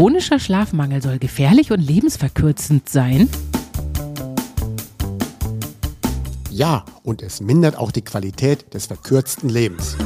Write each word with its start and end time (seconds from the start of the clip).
Chronischer 0.00 0.38
Schlafmangel 0.38 1.02
soll 1.02 1.18
gefährlich 1.18 1.72
und 1.72 1.80
lebensverkürzend 1.80 2.88
sein. 2.88 3.28
Ja, 6.50 6.86
und 7.02 7.20
es 7.20 7.42
mindert 7.42 7.76
auch 7.76 7.92
die 7.92 8.00
Qualität 8.00 8.72
des 8.72 8.86
verkürzten 8.86 9.50
Lebens. 9.50 9.98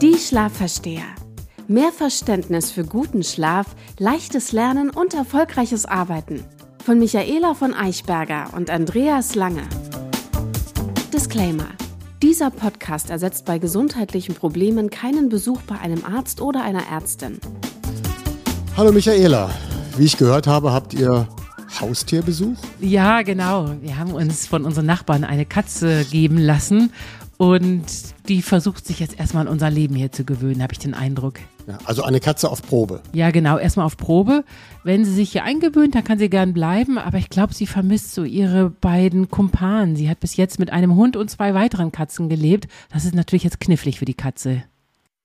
Die 0.00 0.16
Schlafversteher. 0.16 1.04
Mehr 1.68 1.92
Verständnis 1.92 2.70
für 2.70 2.84
guten 2.84 3.22
Schlaf, 3.22 3.66
leichtes 3.98 4.52
Lernen 4.52 4.88
und 4.88 5.12
erfolgreiches 5.12 5.84
Arbeiten. 5.84 6.42
Von 6.86 6.98
Michaela 6.98 7.52
von 7.52 7.74
Eichberger 7.74 8.48
und 8.56 8.70
Andreas 8.70 9.34
Lange. 9.34 9.68
Disclaimer. 11.12 11.68
Dieser 12.22 12.50
Podcast 12.50 13.10
ersetzt 13.10 13.44
bei 13.44 13.58
gesundheitlichen 13.58 14.34
Problemen 14.34 14.88
keinen 14.88 15.28
Besuch 15.28 15.60
bei 15.62 15.78
einem 15.78 16.02
Arzt 16.02 16.40
oder 16.40 16.62
einer 16.62 16.86
Ärztin. 16.90 17.38
Hallo 18.74 18.90
Michaela, 18.90 19.50
wie 19.98 20.04
ich 20.04 20.16
gehört 20.16 20.46
habe, 20.46 20.72
habt 20.72 20.94
ihr 20.94 21.28
Haustierbesuch? 21.78 22.56
Ja, 22.80 23.20
genau. 23.20 23.74
Wir 23.82 23.98
haben 23.98 24.12
uns 24.12 24.46
von 24.46 24.64
unseren 24.64 24.86
Nachbarn 24.86 25.24
eine 25.24 25.44
Katze 25.44 26.06
geben 26.06 26.38
lassen 26.38 26.90
und 27.38 27.84
die 28.28 28.42
versucht 28.42 28.86
sich 28.86 29.00
jetzt 29.00 29.18
erstmal 29.18 29.46
an 29.46 29.52
unser 29.52 29.70
Leben 29.70 29.94
hier 29.94 30.10
zu 30.10 30.24
gewöhnen, 30.24 30.62
habe 30.62 30.72
ich 30.72 30.78
den 30.78 30.94
Eindruck. 30.94 31.34
Ja, 31.66 31.78
also 31.84 32.02
eine 32.02 32.20
Katze 32.20 32.48
auf 32.48 32.62
Probe. 32.62 33.02
Ja, 33.12 33.30
genau, 33.30 33.58
erstmal 33.58 33.86
auf 33.86 33.96
Probe. 33.96 34.44
Wenn 34.84 35.04
sie 35.04 35.12
sich 35.12 35.32
hier 35.32 35.42
eingewöhnt, 35.42 35.94
dann 35.94 36.04
kann 36.04 36.18
sie 36.18 36.30
gern 36.30 36.54
bleiben, 36.54 36.96
aber 36.96 37.18
ich 37.18 37.28
glaube, 37.28 37.54
sie 37.54 37.66
vermisst 37.66 38.14
so 38.14 38.22
ihre 38.24 38.70
beiden 38.70 39.28
Kumpanen. 39.30 39.96
Sie 39.96 40.08
hat 40.08 40.20
bis 40.20 40.36
jetzt 40.36 40.58
mit 40.58 40.70
einem 40.70 40.94
Hund 40.94 41.16
und 41.16 41.28
zwei 41.30 41.54
weiteren 41.54 41.92
Katzen 41.92 42.28
gelebt. 42.28 42.68
Das 42.92 43.04
ist 43.04 43.14
natürlich 43.14 43.42
jetzt 43.42 43.60
knifflig 43.60 43.98
für 43.98 44.04
die 44.04 44.14
Katze. 44.14 44.62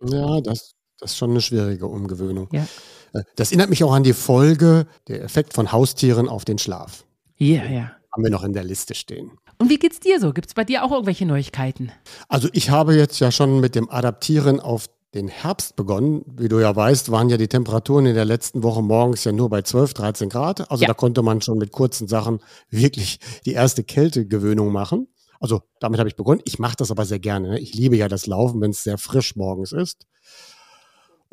Ja, 0.03 0.41
das, 0.41 0.73
das 0.99 1.11
ist 1.11 1.17
schon 1.17 1.31
eine 1.31 1.41
schwierige 1.41 1.87
Umgewöhnung. 1.87 2.49
Ja. 2.51 2.65
Äh, 3.13 3.23
das 3.35 3.51
erinnert 3.51 3.69
mich 3.69 3.83
auch 3.83 3.93
an 3.93 4.03
die 4.03 4.13
Folge, 4.13 4.87
der 5.07 5.23
Effekt 5.23 5.53
von 5.53 5.71
Haustieren 5.71 6.27
auf 6.27 6.43
den 6.43 6.57
Schlaf. 6.57 7.05
Ja, 7.37 7.65
ja. 7.65 7.91
Haben 8.13 8.23
wir 8.23 8.31
noch 8.31 8.43
in 8.43 8.53
der 8.53 8.63
Liste 8.63 8.93
stehen. 8.93 9.31
Und 9.57 9.69
wie 9.69 9.77
geht's 9.77 9.99
dir 9.99 10.19
so? 10.19 10.33
Gibt's 10.33 10.53
bei 10.53 10.63
dir 10.65 10.83
auch 10.83 10.91
irgendwelche 10.91 11.25
Neuigkeiten? 11.25 11.91
Also 12.27 12.49
ich 12.51 12.69
habe 12.69 12.95
jetzt 12.95 13.19
ja 13.19 13.31
schon 13.31 13.59
mit 13.59 13.75
dem 13.75 13.89
Adaptieren 13.89 14.59
auf 14.59 14.87
den 15.13 15.27
Herbst 15.27 15.75
begonnen. 15.75 16.23
Wie 16.25 16.47
du 16.47 16.59
ja 16.59 16.75
weißt, 16.75 17.11
waren 17.11 17.29
ja 17.29 17.37
die 17.37 17.47
Temperaturen 17.47 18.05
in 18.05 18.15
der 18.15 18.25
letzten 18.25 18.63
Woche 18.63 18.81
morgens 18.81 19.23
ja 19.23 19.31
nur 19.31 19.49
bei 19.49 19.61
12, 19.61 19.93
13 19.93 20.29
Grad. 20.29 20.69
Also 20.71 20.83
Ja. 20.83 20.87
da 20.87 20.93
konnte 20.93 21.21
man 21.21 21.41
schon 21.41 21.57
mit 21.57 21.71
kurzen 21.71 22.07
Sachen 22.07 22.39
wirklich 22.69 23.19
die 23.45 23.51
erste 23.53 23.83
Kältegewöhnung 23.83 24.71
machen. 24.71 25.07
Also 25.39 25.61
damit 25.79 25.99
habe 25.99 26.07
ich 26.09 26.15
begonnen. 26.15 26.41
Ich 26.45 26.59
mache 26.59 26.75
das 26.77 26.91
aber 26.91 27.05
sehr 27.05 27.19
gerne. 27.19 27.49
Ne? 27.49 27.59
Ich 27.59 27.73
liebe 27.73 27.95
ja 27.97 28.07
das 28.07 28.27
Laufen, 28.27 28.61
wenn 28.61 28.71
es 28.71 28.83
sehr 28.83 28.97
frisch 28.97 29.35
morgens 29.35 29.71
ist. 29.71 30.05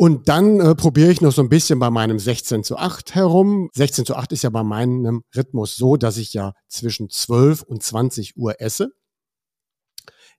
Und 0.00 0.28
dann 0.28 0.60
äh, 0.60 0.76
probiere 0.76 1.10
ich 1.10 1.20
noch 1.22 1.32
so 1.32 1.42
ein 1.42 1.48
bisschen 1.48 1.80
bei 1.80 1.90
meinem 1.90 2.20
16 2.20 2.62
zu 2.62 2.76
8 2.76 3.16
herum. 3.16 3.68
16 3.74 4.06
zu 4.06 4.14
8 4.14 4.30
ist 4.30 4.44
ja 4.44 4.50
bei 4.50 4.62
meinem 4.62 5.24
Rhythmus 5.34 5.74
so, 5.74 5.96
dass 5.96 6.18
ich 6.18 6.32
ja 6.34 6.52
zwischen 6.68 7.10
12 7.10 7.62
und 7.62 7.82
20 7.82 8.36
Uhr 8.36 8.60
esse. 8.60 8.92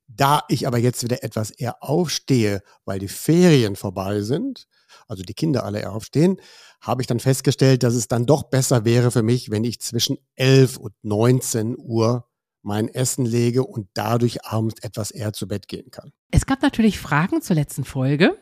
Da 0.07 0.43
ich 0.47 0.65
aber 0.65 0.77
jetzt 0.77 1.03
wieder 1.03 1.25
etwas 1.25 1.51
eher 1.51 1.83
aufstehe, 1.83 2.63
weil 2.85 2.99
die 2.99 3.09
Ferien 3.09 3.75
vorbei 3.75 4.21
sind, 4.21 4.65
also 5.09 5.23
die 5.23 5.33
Kinder 5.33 5.65
alle 5.65 5.81
eher 5.81 5.91
aufstehen, 5.91 6.39
habe 6.79 7.01
ich 7.01 7.07
dann 7.07 7.19
festgestellt, 7.19 7.83
dass 7.83 7.95
es 7.95 8.07
dann 8.07 8.25
doch 8.25 8.43
besser 8.43 8.85
wäre 8.85 9.11
für 9.11 9.23
mich, 9.23 9.51
wenn 9.51 9.65
ich 9.65 9.81
zwischen 9.81 10.19
11 10.35 10.77
und 10.77 10.93
19 11.01 11.75
Uhr 11.77 12.29
mein 12.61 12.87
Essen 12.87 13.25
lege 13.25 13.65
und 13.65 13.89
dadurch 13.93 14.45
abends 14.45 14.81
etwas 14.81 15.11
eher 15.11 15.33
zu 15.33 15.49
Bett 15.49 15.67
gehen 15.67 15.91
kann. 15.91 16.13
Es 16.31 16.45
gab 16.45 16.61
natürlich 16.61 16.97
Fragen 16.97 17.41
zur 17.41 17.57
letzten 17.57 17.83
Folge. 17.83 18.37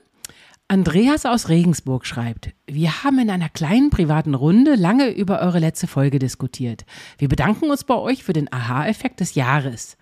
Andreas 0.69 1.25
aus 1.25 1.47
Regensburg 1.47 2.05
schreibt, 2.05 2.49
wir 2.65 3.03
haben 3.03 3.19
in 3.19 3.29
einer 3.29 3.47
kleinen 3.47 3.89
privaten 3.89 4.35
Runde 4.35 4.75
lange 4.75 5.09
über 5.09 5.39
eure 5.39 5.59
letzte 5.59 5.87
Folge 5.87 6.19
diskutiert. 6.19 6.85
Wir 7.17 7.29
bedanken 7.29 7.69
uns 7.71 7.85
bei 7.85 7.95
euch 7.95 8.25
für 8.25 8.33
den 8.33 8.51
Aha-Effekt 8.51 9.21
des 9.21 9.35
Jahres. 9.35 9.95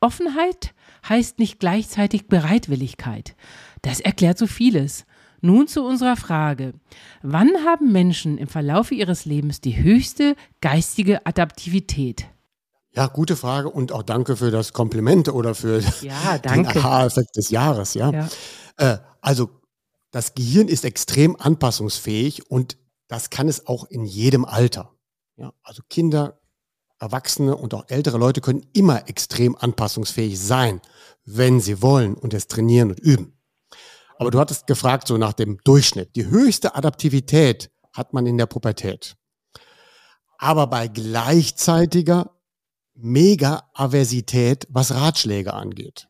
Offenheit 0.00 0.72
heißt 1.06 1.38
nicht 1.38 1.60
gleichzeitig 1.60 2.26
Bereitwilligkeit. 2.26 3.36
Das 3.82 4.00
erklärt 4.00 4.38
so 4.38 4.46
vieles. 4.46 5.04
Nun 5.42 5.68
zu 5.68 5.84
unserer 5.84 6.16
Frage. 6.16 6.72
Wann 7.22 7.50
haben 7.66 7.92
Menschen 7.92 8.38
im 8.38 8.48
Verlaufe 8.48 8.94
ihres 8.94 9.26
Lebens 9.26 9.60
die 9.60 9.76
höchste 9.76 10.36
geistige 10.62 11.26
Adaptivität? 11.26 12.26
Ja, 12.92 13.08
gute 13.08 13.36
Frage 13.36 13.68
und 13.68 13.92
auch 13.92 14.02
danke 14.02 14.36
für 14.36 14.50
das 14.50 14.72
Kompliment 14.72 15.28
oder 15.28 15.54
für 15.54 15.80
Ja, 16.00 16.38
den 16.38 16.66
Aha-Effekt 16.66 17.36
des 17.36 17.50
Jahres. 17.50 17.92
Ja. 17.92 18.10
Ja. 18.10 18.28
Äh, 18.78 18.98
also 19.20 19.50
das 20.10 20.34
Gehirn 20.34 20.68
ist 20.68 20.84
extrem 20.84 21.36
anpassungsfähig 21.36 22.50
und 22.50 22.76
das 23.08 23.30
kann 23.30 23.48
es 23.48 23.66
auch 23.66 23.84
in 23.84 24.04
jedem 24.04 24.44
Alter. 24.44 24.94
Ja, 25.36 25.52
also 25.62 25.82
Kinder, 25.88 26.40
Erwachsene 26.98 27.56
und 27.56 27.74
auch 27.74 27.84
ältere 27.88 28.18
Leute 28.18 28.40
können 28.40 28.66
immer 28.72 29.08
extrem 29.08 29.54
anpassungsfähig 29.56 30.38
sein, 30.38 30.80
wenn 31.24 31.60
sie 31.60 31.80
wollen 31.80 32.14
und 32.14 32.34
es 32.34 32.48
trainieren 32.48 32.90
und 32.90 33.00
üben. 33.00 33.38
Aber 34.18 34.30
du 34.30 34.40
hattest 34.40 34.66
gefragt 34.66 35.06
so 35.06 35.16
nach 35.16 35.32
dem 35.32 35.58
Durchschnitt. 35.62 36.16
Die 36.16 36.26
höchste 36.26 36.74
Adaptivität 36.74 37.70
hat 37.92 38.12
man 38.12 38.26
in 38.26 38.36
der 38.36 38.46
Pubertät. 38.46 39.16
Aber 40.38 40.66
bei 40.66 40.88
gleichzeitiger 40.88 42.34
Mega-Aversität, 42.94 44.66
was 44.70 44.92
Ratschläge 44.92 45.54
angeht. 45.54 46.08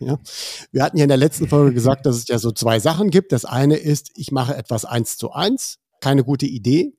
Ja. 0.00 0.18
Wir 0.70 0.82
hatten 0.82 0.96
ja 0.96 1.04
in 1.04 1.08
der 1.08 1.16
letzten 1.16 1.48
Folge 1.48 1.74
gesagt, 1.74 2.06
dass 2.06 2.16
es 2.16 2.28
ja 2.28 2.38
so 2.38 2.52
zwei 2.52 2.78
Sachen 2.80 3.10
gibt. 3.10 3.32
Das 3.32 3.44
eine 3.44 3.76
ist, 3.76 4.10
ich 4.14 4.30
mache 4.30 4.56
etwas 4.56 4.84
eins 4.84 5.16
zu 5.16 5.32
eins, 5.32 5.78
keine 6.00 6.24
gute 6.24 6.46
Idee. 6.46 6.94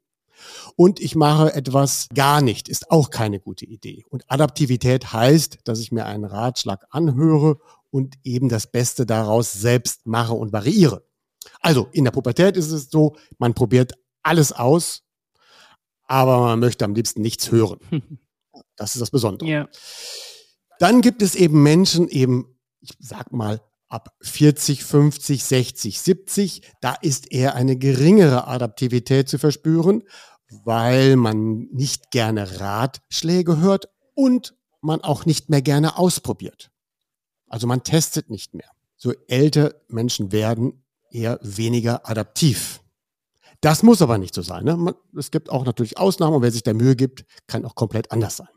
Und 0.75 0.99
ich 0.99 1.15
mache 1.15 1.53
etwas 1.53 2.07
gar 2.13 2.41
nicht, 2.41 2.69
ist 2.69 2.91
auch 2.91 3.09
keine 3.09 3.39
gute 3.39 3.65
Idee. 3.65 4.03
Und 4.09 4.23
Adaptivität 4.29 5.11
heißt, 5.11 5.59
dass 5.65 5.79
ich 5.79 5.91
mir 5.91 6.05
einen 6.05 6.23
Ratschlag 6.23 6.85
anhöre 6.89 7.57
und 7.91 8.15
eben 8.23 8.49
das 8.49 8.67
Beste 8.67 9.05
daraus 9.05 9.51
selbst 9.51 10.05
mache 10.05 10.33
und 10.33 10.53
variiere. 10.53 11.03
Also 11.61 11.87
in 11.91 12.03
der 12.03 12.11
Pubertät 12.11 12.55
ist 12.57 12.71
es 12.71 12.89
so, 12.89 13.15
man 13.37 13.53
probiert 13.53 13.93
alles 14.23 14.51
aus, 14.51 15.03
aber 16.07 16.39
man 16.39 16.59
möchte 16.59 16.85
am 16.85 16.93
liebsten 16.93 17.21
nichts 17.21 17.51
hören. 17.51 17.79
Das 18.75 18.95
ist 18.95 19.01
das 19.01 19.11
Besondere. 19.11 19.49
Ja. 19.49 19.69
Dann 20.79 21.01
gibt 21.01 21.21
es 21.21 21.35
eben 21.35 21.61
Menschen, 21.61 22.07
eben, 22.07 22.58
ich 22.81 22.91
sag 22.99 23.31
mal, 23.31 23.61
ab 23.89 24.15
40, 24.21 24.83
50, 24.83 25.43
60, 25.43 25.99
70, 25.99 26.61
da 26.81 26.93
ist 27.01 27.31
eher 27.31 27.55
eine 27.55 27.75
geringere 27.75 28.47
Adaptivität 28.47 29.27
zu 29.27 29.39
verspüren, 29.39 30.03
weil 30.63 31.15
man 31.15 31.67
nicht 31.71 32.11
gerne 32.11 32.59
Ratschläge 32.59 33.57
hört 33.57 33.89
und 34.13 34.55
man 34.81 35.01
auch 35.01 35.25
nicht 35.25 35.49
mehr 35.49 35.61
gerne 35.61 35.97
ausprobiert. 35.97 36.71
Also 37.47 37.67
man 37.67 37.83
testet 37.83 38.29
nicht 38.29 38.53
mehr. 38.53 38.69
So 38.95 39.13
älter 39.27 39.75
Menschen 39.87 40.31
werden 40.31 40.83
eher 41.09 41.39
weniger 41.41 42.07
adaptiv. 42.07 42.81
Das 43.61 43.83
muss 43.83 44.01
aber 44.01 44.17
nicht 44.17 44.33
so 44.33 44.41
sein. 44.41 44.63
Ne? 44.65 44.95
Es 45.17 45.31
gibt 45.31 45.49
auch 45.49 45.65
natürlich 45.65 45.97
Ausnahmen 45.97 46.35
und 46.35 46.41
wer 46.41 46.51
sich 46.51 46.63
da 46.63 46.73
Mühe 46.73 46.95
gibt, 46.95 47.25
kann 47.47 47.65
auch 47.65 47.75
komplett 47.75 48.11
anders 48.11 48.37
sein. 48.37 48.47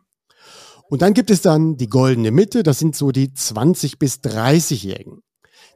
Und 0.92 1.00
dann 1.00 1.14
gibt 1.14 1.30
es 1.30 1.40
dann 1.40 1.78
die 1.78 1.88
goldene 1.88 2.30
Mitte, 2.32 2.62
das 2.62 2.78
sind 2.78 2.94
so 2.94 3.12
die 3.12 3.28
20- 3.28 3.96
bis 3.98 4.16
30-Jährigen. 4.16 5.22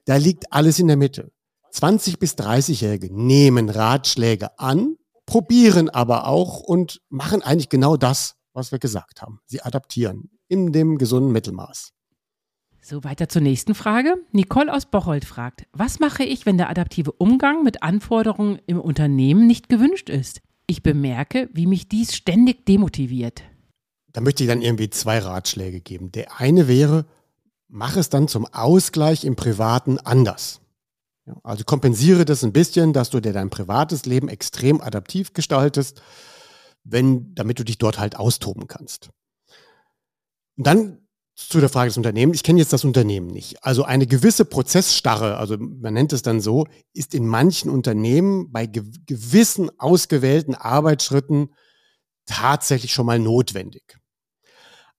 Da 0.04 0.16
liegt 0.16 0.52
alles 0.52 0.78
in 0.78 0.88
der 0.88 0.98
Mitte. 0.98 1.32
20- 1.72 2.18
bis 2.18 2.34
30-Jährige 2.34 3.08
nehmen 3.10 3.70
Ratschläge 3.70 4.58
an, 4.58 4.96
probieren 5.24 5.88
aber 5.88 6.26
auch 6.26 6.60
und 6.60 7.00
machen 7.08 7.40
eigentlich 7.40 7.70
genau 7.70 7.96
das, 7.96 8.34
was 8.52 8.72
wir 8.72 8.78
gesagt 8.78 9.22
haben. 9.22 9.40
Sie 9.46 9.62
adaptieren 9.62 10.28
in 10.48 10.72
dem 10.72 10.98
gesunden 10.98 11.32
Mittelmaß. 11.32 11.92
So, 12.82 13.02
weiter 13.02 13.30
zur 13.30 13.40
nächsten 13.40 13.74
Frage. 13.74 14.16
Nicole 14.32 14.70
aus 14.70 14.84
Bocholt 14.84 15.24
fragt, 15.24 15.64
was 15.72 15.98
mache 15.98 16.24
ich, 16.24 16.44
wenn 16.44 16.58
der 16.58 16.68
adaptive 16.68 17.12
Umgang 17.12 17.62
mit 17.62 17.82
Anforderungen 17.82 18.58
im 18.66 18.78
Unternehmen 18.78 19.46
nicht 19.46 19.70
gewünscht 19.70 20.10
ist? 20.10 20.42
Ich 20.66 20.82
bemerke, 20.82 21.48
wie 21.54 21.66
mich 21.66 21.88
dies 21.88 22.14
ständig 22.14 22.66
demotiviert. 22.66 23.44
Da 24.16 24.22
möchte 24.22 24.44
ich 24.44 24.48
dann 24.48 24.62
irgendwie 24.62 24.88
zwei 24.88 25.18
Ratschläge 25.18 25.82
geben. 25.82 26.10
Der 26.10 26.40
eine 26.40 26.68
wäre, 26.68 27.04
mach 27.68 27.98
es 27.98 28.08
dann 28.08 28.28
zum 28.28 28.46
Ausgleich 28.46 29.26
im 29.26 29.36
Privaten 29.36 29.98
anders. 29.98 30.62
Also 31.42 31.64
kompensiere 31.64 32.24
das 32.24 32.42
ein 32.42 32.54
bisschen, 32.54 32.94
dass 32.94 33.10
du 33.10 33.20
dir 33.20 33.34
dein 33.34 33.50
privates 33.50 34.06
Leben 34.06 34.30
extrem 34.30 34.80
adaptiv 34.80 35.34
gestaltest, 35.34 36.00
wenn, 36.82 37.34
damit 37.34 37.58
du 37.58 37.64
dich 37.64 37.76
dort 37.76 37.98
halt 37.98 38.16
austoben 38.16 38.68
kannst. 38.68 39.10
Und 40.56 40.66
dann 40.66 41.06
zu 41.34 41.60
der 41.60 41.68
Frage 41.68 41.90
des 41.90 41.98
Unternehmens. 41.98 42.38
Ich 42.38 42.42
kenne 42.42 42.58
jetzt 42.58 42.72
das 42.72 42.84
Unternehmen 42.84 43.26
nicht. 43.26 43.62
Also 43.64 43.84
eine 43.84 44.06
gewisse 44.06 44.46
Prozessstarre, 44.46 45.36
also 45.36 45.58
man 45.58 45.92
nennt 45.92 46.14
es 46.14 46.22
dann 46.22 46.40
so, 46.40 46.66
ist 46.94 47.12
in 47.12 47.26
manchen 47.28 47.68
Unternehmen 47.68 48.50
bei 48.50 48.64
ge 48.64 48.82
gewissen 49.04 49.68
ausgewählten 49.78 50.54
Arbeitsschritten 50.54 51.50
tatsächlich 52.24 52.94
schon 52.94 53.04
mal 53.04 53.18
notwendig. 53.18 53.98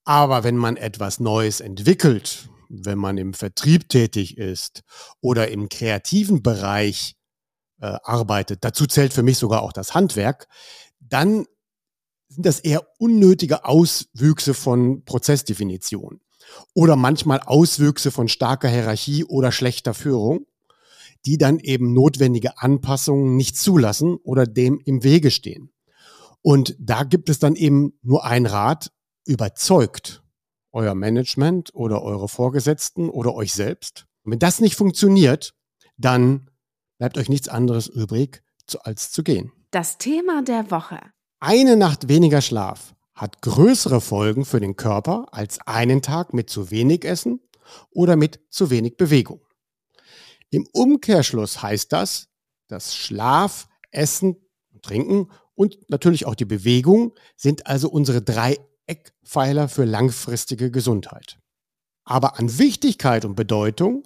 Aber 0.08 0.46
wenn 0.46 0.56
man 0.56 0.78
etwas 0.78 1.20
Neues 1.20 1.60
entwickelt, 1.60 2.48
wenn 2.70 2.98
man 2.98 3.18
im 3.18 3.34
Vertrieb 3.34 3.90
tätig 3.90 4.38
ist 4.38 4.84
oder 5.20 5.50
im 5.50 5.68
kreativen 5.68 6.42
Bereich 6.42 7.18
äh, 7.82 7.98
arbeitet, 8.04 8.64
dazu 8.64 8.86
zählt 8.86 9.12
für 9.12 9.22
mich 9.22 9.38
sogar 9.38 9.64
auch 9.64 9.74
das 9.74 9.96
Handwerk, 9.96 10.48
dann 11.02 11.46
sind 12.30 12.46
das 12.46 12.62
eher 12.62 12.88
unnötige 13.00 13.66
Auswüchse 13.66 14.54
von 14.54 15.04
Prozessdefinition 15.04 16.22
oder 16.74 16.96
manchmal 16.96 17.42
Auswüchse 17.42 18.10
von 18.10 18.30
starker 18.30 18.70
Hierarchie 18.70 19.26
oder 19.26 19.52
schlechter 19.52 19.94
Führung, 19.94 20.46
die 21.26 21.38
dann 21.38 21.60
eben 21.60 21.92
notwendige 21.92 22.58
Anpassungen 22.60 23.36
nicht 23.36 23.58
zulassen 23.58 24.16
oder 24.24 24.46
dem 24.46 24.80
im 24.86 25.04
Wege 25.04 25.32
stehen. 25.32 25.70
Und 26.42 26.78
da 26.80 27.04
gibt 27.04 27.28
es 27.28 27.40
dann 27.40 27.56
eben 27.56 28.00
nur 28.04 28.24
ein 28.24 28.46
Rat, 28.46 28.90
überzeugt 29.28 30.24
euer 30.72 30.96
Management 30.96 31.74
oder 31.74 32.04
eure 32.04 32.28
Vorgesetzten 32.28 33.10
oder 33.10 33.34
euch 33.34 33.54
selbst. 33.54 34.06
Und 34.24 34.34
wenn 34.34 34.40
das 34.40 34.60
nicht 34.60 34.76
funktioniert, 34.76 35.54
dann 35.98 36.50
bleibt 36.98 37.18
euch 37.18 37.30
nichts 37.30 37.48
anderes 37.48 37.88
übrig, 37.88 38.44
als 38.82 39.12
zu 39.12 39.24
gehen. 39.24 39.52
Das 39.72 39.98
Thema 39.98 40.44
der 40.44 40.72
Woche. 40.72 41.00
Eine 41.40 41.78
Nacht 41.78 42.08
weniger 42.10 42.42
Schlaf 42.42 42.96
hat 43.14 43.42
größere 43.42 44.02
Folgen 44.02 44.46
für 44.46 44.60
den 44.60 44.76
Körper 44.76 45.28
als 45.32 45.60
einen 45.66 46.02
Tag 46.02 46.34
mit 46.34 46.50
zu 46.50 46.70
wenig 46.72 47.06
Essen 47.06 47.42
oder 47.90 48.16
mit 48.16 48.40
zu 48.50 48.70
wenig 48.70 48.98
Bewegung. 48.98 49.42
Im 50.50 50.68
Umkehrschluss 50.72 51.62
heißt 51.62 51.92
das, 51.92 52.30
dass 52.68 52.96
Schlaf, 52.96 53.68
Essen, 53.92 54.38
Trinken 54.82 55.32
und 55.56 55.90
natürlich 55.90 56.26
auch 56.26 56.36
die 56.36 56.46
Bewegung 56.46 57.14
sind 57.36 57.66
also 57.68 57.90
unsere 57.90 58.22
drei 58.22 58.58
Eckpfeiler 58.88 59.68
für 59.68 59.86
langfristige 59.86 60.72
Gesundheit. 60.72 61.38
Aber 62.04 62.40
an 62.40 62.58
Wichtigkeit 62.58 63.26
und 63.26 63.36
Bedeutung 63.36 64.04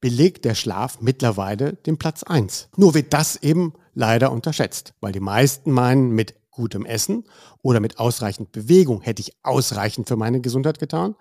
belegt 0.00 0.44
der 0.44 0.54
Schlaf 0.54 1.00
mittlerweile 1.00 1.74
den 1.74 1.96
Platz 1.96 2.22
eins. 2.22 2.68
Nur 2.76 2.94
wird 2.94 3.12
das 3.12 3.36
eben 3.36 3.72
leider 3.94 4.30
unterschätzt, 4.32 4.94
weil 5.00 5.12
die 5.12 5.20
meisten 5.20 5.70
meinen, 5.70 6.10
mit 6.10 6.34
gutem 6.50 6.84
Essen 6.84 7.24
oder 7.62 7.80
mit 7.80 7.98
ausreichend 7.98 8.52
Bewegung 8.52 9.02
hätte 9.02 9.20
ich 9.20 9.36
ausreichend 9.42 10.08
für 10.08 10.16
meine 10.16 10.40
Gesundheit 10.40 10.78
getan. 10.78 11.14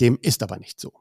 Dem 0.00 0.18
ist 0.20 0.42
aber 0.42 0.58
nicht 0.58 0.80
so. 0.80 0.92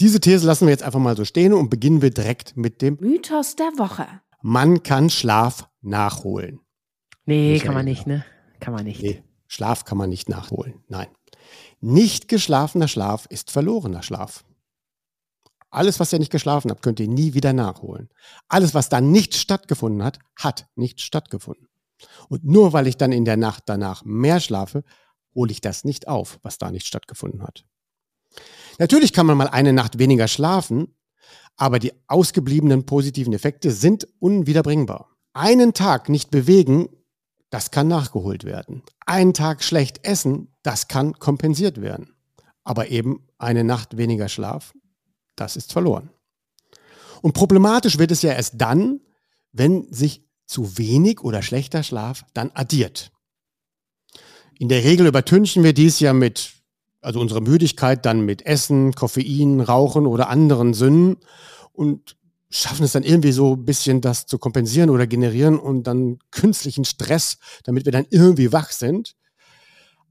Diese 0.00 0.20
These 0.20 0.46
lassen 0.46 0.66
wir 0.66 0.72
jetzt 0.72 0.82
einfach 0.82 1.00
mal 1.00 1.16
so 1.16 1.24
stehen 1.24 1.52
und 1.52 1.70
beginnen 1.70 2.02
wir 2.02 2.10
direkt 2.10 2.56
mit 2.56 2.82
dem 2.82 2.98
Mythos 3.00 3.56
der 3.56 3.72
Woche. 3.78 4.06
Man 4.42 4.82
kann 4.82 5.10
Schlaf 5.10 5.68
nachholen. 5.80 6.60
Nee, 7.26 7.52
Michael. 7.52 7.66
kann 7.66 7.74
man 7.74 7.84
nicht, 7.84 8.06
ne? 8.06 8.24
Kann 8.60 8.74
man 8.74 8.84
nicht. 8.84 9.02
Nee, 9.02 9.22
Schlaf 9.48 9.84
kann 9.84 9.98
man 9.98 10.10
nicht 10.10 10.28
nachholen. 10.28 10.84
Nein. 10.88 11.08
Nicht 11.80 12.28
geschlafener 12.28 12.88
Schlaf 12.88 13.26
ist 13.26 13.50
verlorener 13.50 14.02
Schlaf. 14.02 14.44
Alles, 15.70 16.00
was 16.00 16.12
ihr 16.12 16.18
nicht 16.18 16.32
geschlafen 16.32 16.70
habt, 16.70 16.82
könnt 16.82 17.00
ihr 17.00 17.08
nie 17.08 17.34
wieder 17.34 17.52
nachholen. 17.52 18.08
Alles, 18.48 18.74
was 18.74 18.88
da 18.88 19.00
nicht 19.00 19.34
stattgefunden 19.34 20.02
hat, 20.02 20.18
hat 20.36 20.66
nicht 20.76 21.00
stattgefunden. 21.00 21.68
Und 22.28 22.44
nur 22.44 22.72
weil 22.72 22.86
ich 22.86 22.96
dann 22.96 23.12
in 23.12 23.24
der 23.24 23.36
Nacht 23.36 23.64
danach 23.66 24.04
mehr 24.04 24.40
schlafe, 24.40 24.84
hole 25.34 25.50
ich 25.52 25.60
das 25.60 25.84
nicht 25.84 26.08
auf, 26.08 26.38
was 26.42 26.58
da 26.58 26.70
nicht 26.70 26.86
stattgefunden 26.86 27.42
hat. 27.42 27.64
Natürlich 28.78 29.12
kann 29.12 29.26
man 29.26 29.36
mal 29.36 29.48
eine 29.48 29.72
Nacht 29.72 29.98
weniger 29.98 30.28
schlafen, 30.28 30.94
aber 31.56 31.78
die 31.78 31.92
ausgebliebenen 32.06 32.86
positiven 32.86 33.32
Effekte 33.32 33.70
sind 33.70 34.06
unwiederbringbar. 34.20 35.16
Einen 35.32 35.74
Tag 35.74 36.08
nicht 36.08 36.30
bewegen, 36.30 36.88
das 37.50 37.70
kann 37.70 37.88
nachgeholt 37.88 38.44
werden. 38.44 38.82
Einen 39.06 39.34
Tag 39.34 39.62
schlecht 39.62 40.04
essen, 40.06 40.54
das 40.62 40.88
kann 40.88 41.14
kompensiert 41.18 41.80
werden. 41.80 42.14
Aber 42.64 42.88
eben 42.88 43.26
eine 43.38 43.64
Nacht 43.64 43.96
weniger 43.96 44.28
Schlaf, 44.28 44.74
das 45.36 45.56
ist 45.56 45.72
verloren. 45.72 46.10
Und 47.22 47.32
problematisch 47.32 47.98
wird 47.98 48.10
es 48.10 48.22
ja 48.22 48.32
erst 48.32 48.54
dann, 48.60 49.00
wenn 49.52 49.90
sich 49.92 50.24
zu 50.46 50.78
wenig 50.78 51.22
oder 51.22 51.42
schlechter 51.42 51.82
Schlaf 51.82 52.24
dann 52.34 52.50
addiert. 52.54 53.12
In 54.58 54.68
der 54.68 54.84
Regel 54.84 55.06
übertünchen 55.06 55.62
wir 55.62 55.72
dies 55.72 56.00
ja 56.00 56.12
mit, 56.12 56.52
also 57.00 57.20
unsere 57.20 57.40
Müdigkeit 57.40 58.04
dann 58.04 58.22
mit 58.22 58.44
Essen, 58.44 58.92
Koffein, 58.92 59.60
Rauchen 59.60 60.06
oder 60.06 60.28
anderen 60.28 60.74
Sünden 60.74 61.18
und 61.72 62.16
schaffen 62.50 62.84
es 62.84 62.92
dann 62.92 63.02
irgendwie 63.02 63.32
so 63.32 63.54
ein 63.54 63.64
bisschen 63.64 64.00
das 64.00 64.26
zu 64.26 64.38
kompensieren 64.38 64.90
oder 64.90 65.06
generieren 65.06 65.58
und 65.58 65.84
dann 65.86 66.18
künstlichen 66.30 66.84
Stress, 66.84 67.38
damit 67.64 67.84
wir 67.84 67.92
dann 67.92 68.06
irgendwie 68.10 68.52
wach 68.52 68.70
sind. 68.70 69.14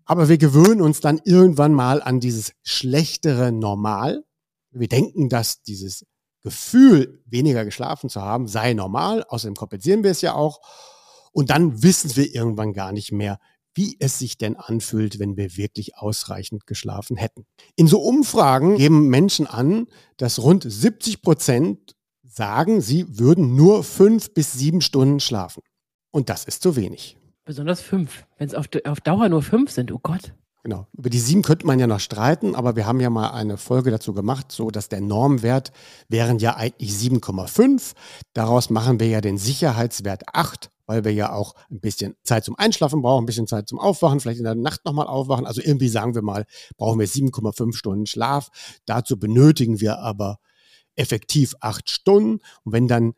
Aber 0.06 0.30
wir 0.30 0.38
gewöhnen 0.38 0.82
uns 0.82 1.02
dann 1.02 1.20
irgendwann 1.26 1.74
mal 1.74 2.02
an 2.02 2.20
dieses 2.20 2.54
schlechtere 2.64 3.52
Normal. 3.52 4.24
Wir 4.72 4.88
denken, 4.88 5.30
dass 5.30 5.64
dieses 5.64 6.06
Gefühl, 6.42 7.22
weniger 7.26 7.66
geschlafen 7.66 8.10
zu 8.10 8.22
haben, 8.22 8.48
sei 8.48 8.74
normal. 8.74 9.26
Außerdem 9.28 9.56
kompensieren 9.56 10.04
wir 10.04 10.12
es 10.12 10.22
ja 10.22 10.34
auch. 10.34 10.62
Und 11.34 11.50
dann 11.50 11.84
wissen 11.84 12.16
wir 12.16 12.34
irgendwann 12.34 12.72
gar 12.72 12.94
nicht 12.94 13.12
mehr, 13.12 13.38
wie 13.74 13.98
es 14.00 14.18
sich 14.18 14.38
denn 14.38 14.56
anfühlt, 14.56 15.20
wenn 15.20 15.36
wir 15.36 15.58
wirklich 15.58 15.98
ausreichend 15.98 16.66
geschlafen 16.66 17.18
hätten. 17.18 17.46
In 17.76 17.88
so 17.88 18.02
Umfragen 18.02 18.78
geben 18.78 19.10
Menschen 19.10 19.46
an, 19.46 19.88
dass 20.16 20.42
rund 20.42 20.64
70 20.66 21.22
Prozent 21.22 21.97
sagen, 22.38 22.82
sie 22.82 23.20
würden 23.20 23.56
nur 23.56 23.84
fünf 23.84 24.34
bis 24.34 24.54
sieben 24.54 24.82
Stunden 24.82 25.20
schlafen. 25.20 25.64
Und 26.12 26.30
das 26.30 26.46
ist 26.46 26.62
zu 26.62 26.76
wenig. 26.76 27.18
Besonders 27.44 27.82
fünf. 27.82 28.26
Wenn 28.38 28.48
es 28.48 28.54
auf, 28.54 28.68
auf 28.86 29.02
Dauer 29.02 29.28
nur 29.28 29.42
fünf 29.42 29.72
sind, 29.72 29.92
oh 29.92 30.00
Gott. 30.02 30.34
Genau. 30.64 30.86
Über 30.98 31.10
die 31.10 31.20
sieben 31.20 31.44
könnte 31.44 31.66
man 31.66 31.80
ja 31.80 31.88
noch 31.88 32.00
streiten, 32.00 32.54
aber 32.54 32.76
wir 32.76 32.86
haben 32.86 33.00
ja 33.00 33.10
mal 33.10 33.30
eine 33.30 33.58
Folge 33.58 33.90
dazu 33.90 34.14
gemacht, 34.14 34.52
so 34.52 34.70
dass 34.70 34.90
der 34.90 35.02
Normwert 35.02 35.72
wären 36.10 36.40
ja 36.40 36.58
eigentlich 36.58 36.92
7,5. 36.92 37.94
Daraus 38.34 38.70
machen 38.70 39.00
wir 39.00 39.08
ja 39.08 39.22
den 39.22 39.38
Sicherheitswert 39.38 40.24
8, 40.34 40.70
weil 40.86 41.06
wir 41.06 41.14
ja 41.14 41.32
auch 41.32 41.56
ein 41.72 41.80
bisschen 41.80 42.16
Zeit 42.24 42.44
zum 42.44 42.56
Einschlafen 42.58 43.02
brauchen, 43.02 43.24
ein 43.24 43.28
bisschen 43.28 43.48
Zeit 43.48 43.70
zum 43.70 43.80
Aufwachen, 43.80 44.20
vielleicht 44.20 44.40
in 44.40 44.44
der 44.44 44.56
Nacht 44.56 44.84
nochmal 44.84 45.08
aufwachen. 45.08 45.46
Also 45.46 45.62
irgendwie 45.62 45.90
sagen 45.90 46.16
wir 46.16 46.22
mal, 46.22 46.46
brauchen 46.76 47.00
wir 47.00 47.08
7,5 47.08 47.74
Stunden 47.74 48.06
Schlaf. 48.06 48.50
Dazu 48.86 49.18
benötigen 49.18 49.80
wir 49.80 50.00
aber 50.00 50.40
effektiv 50.98 51.56
acht 51.62 51.90
Stunden. 51.90 52.42
Und 52.64 52.74
wenn 52.74 52.88
dann 52.88 53.14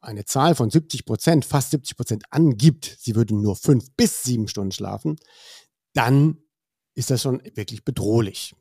eine 0.00 0.24
Zahl 0.24 0.54
von 0.54 0.70
70 0.70 1.04
Prozent, 1.04 1.44
fast 1.44 1.70
70 1.70 1.96
Prozent 1.96 2.24
angibt, 2.30 2.96
sie 3.00 3.14
würden 3.14 3.40
nur 3.40 3.56
fünf 3.56 3.90
bis 3.96 4.22
sieben 4.22 4.48
Stunden 4.48 4.72
schlafen, 4.72 5.16
dann 5.94 6.38
ist 6.94 7.10
das 7.10 7.22
schon 7.22 7.42
wirklich 7.54 7.84
bedrohlich 7.84 8.54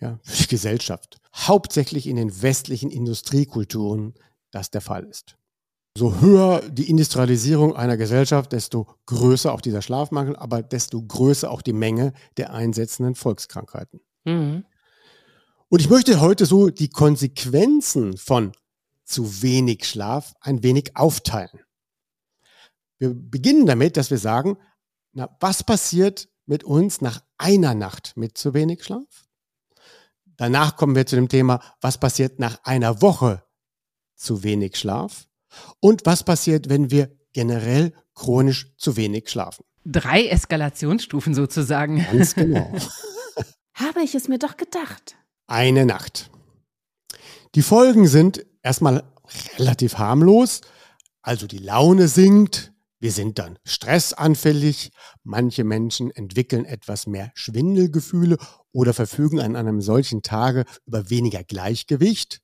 ja, 0.00 0.18
für 0.22 0.42
die 0.42 0.48
Gesellschaft. 0.48 1.20
Hauptsächlich 1.34 2.06
in 2.06 2.16
den 2.16 2.42
westlichen 2.42 2.90
Industriekulturen 2.90 4.14
das 4.50 4.70
der 4.70 4.80
Fall 4.80 5.04
ist. 5.04 5.36
So 5.98 6.20
höher 6.20 6.62
die 6.68 6.90
Industrialisierung 6.90 7.74
einer 7.74 7.96
Gesellschaft, 7.96 8.52
desto 8.52 8.86
größer 9.06 9.52
auch 9.52 9.62
dieser 9.62 9.82
Schlafmangel, 9.82 10.36
aber 10.36 10.62
desto 10.62 11.02
größer 11.02 11.50
auch 11.50 11.62
die 11.62 11.72
Menge 11.72 12.12
der 12.36 12.52
einsetzenden 12.52 13.14
Volkskrankheiten. 13.14 14.00
Mhm. 14.24 14.64
Und 15.68 15.80
ich 15.80 15.90
möchte 15.90 16.20
heute 16.20 16.46
so 16.46 16.70
die 16.70 16.90
Konsequenzen 16.90 18.16
von 18.16 18.52
zu 19.04 19.42
wenig 19.42 19.84
Schlaf 19.84 20.34
ein 20.40 20.62
wenig 20.62 20.96
aufteilen. 20.96 21.60
Wir 22.98 23.12
beginnen 23.12 23.66
damit, 23.66 23.96
dass 23.96 24.10
wir 24.10 24.18
sagen, 24.18 24.58
na, 25.12 25.36
was 25.40 25.64
passiert, 25.64 26.28
mit 26.46 26.62
uns 26.62 27.00
nach 27.00 27.22
einer 27.38 27.74
Nacht 27.74 28.16
mit 28.16 28.38
zu 28.38 28.54
wenig 28.54 28.84
Schlaf. 28.84 29.26
Danach 30.36 30.76
kommen 30.76 30.94
wir 30.94 31.06
zu 31.06 31.16
dem 31.16 31.28
Thema, 31.28 31.60
was 31.80 31.98
passiert 31.98 32.38
nach 32.38 32.62
einer 32.62 33.02
Woche 33.02 33.42
zu 34.14 34.44
wenig 34.44 34.76
Schlaf 34.76 35.26
und 35.80 36.06
was 36.06 36.22
passiert, 36.22 36.68
wenn 36.68 36.90
wir 36.90 37.10
generell 37.32 37.92
chronisch 38.14 38.72
zu 38.76 38.96
wenig 38.96 39.28
schlafen. 39.28 39.64
Drei 39.84 40.26
Eskalationsstufen 40.26 41.34
sozusagen. 41.34 42.04
Ganz 42.04 42.34
genau. 42.34 42.72
Habe 43.74 44.02
ich 44.02 44.14
es 44.14 44.28
mir 44.28 44.38
doch 44.38 44.56
gedacht. 44.56 45.16
Eine 45.46 45.86
Nacht. 45.86 46.30
Die 47.54 47.62
Folgen 47.62 48.06
sind 48.06 48.44
erstmal 48.62 49.04
relativ 49.58 49.98
harmlos, 49.98 50.60
also 51.22 51.46
die 51.46 51.58
Laune 51.58 52.08
sinkt, 52.08 52.72
wir 52.98 53.12
sind 53.12 53.38
dann 53.38 53.58
stressanfällig. 53.64 54.90
Manche 55.22 55.64
Menschen 55.64 56.10
entwickeln 56.10 56.64
etwas 56.64 57.06
mehr 57.06 57.30
Schwindelgefühle 57.34 58.38
oder 58.72 58.94
verfügen 58.94 59.38
an 59.40 59.54
einem 59.54 59.80
solchen 59.80 60.22
Tage 60.22 60.64
über 60.86 61.10
weniger 61.10 61.44
Gleichgewicht. 61.44 62.40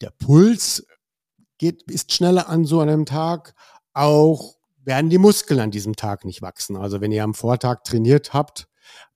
Der 0.00 0.10
Puls 0.10 0.86
geht, 1.58 1.82
ist 1.90 2.12
schneller 2.12 2.48
an 2.48 2.64
so 2.64 2.80
einem 2.80 3.04
Tag. 3.04 3.54
Auch 3.92 4.56
werden 4.76 5.10
die 5.10 5.18
Muskeln 5.18 5.60
an 5.60 5.70
diesem 5.70 5.96
Tag 5.96 6.24
nicht 6.24 6.40
wachsen. 6.40 6.76
Also 6.76 7.00
wenn 7.00 7.12
ihr 7.12 7.24
am 7.24 7.34
Vortag 7.34 7.82
trainiert 7.84 8.32
habt, 8.32 8.68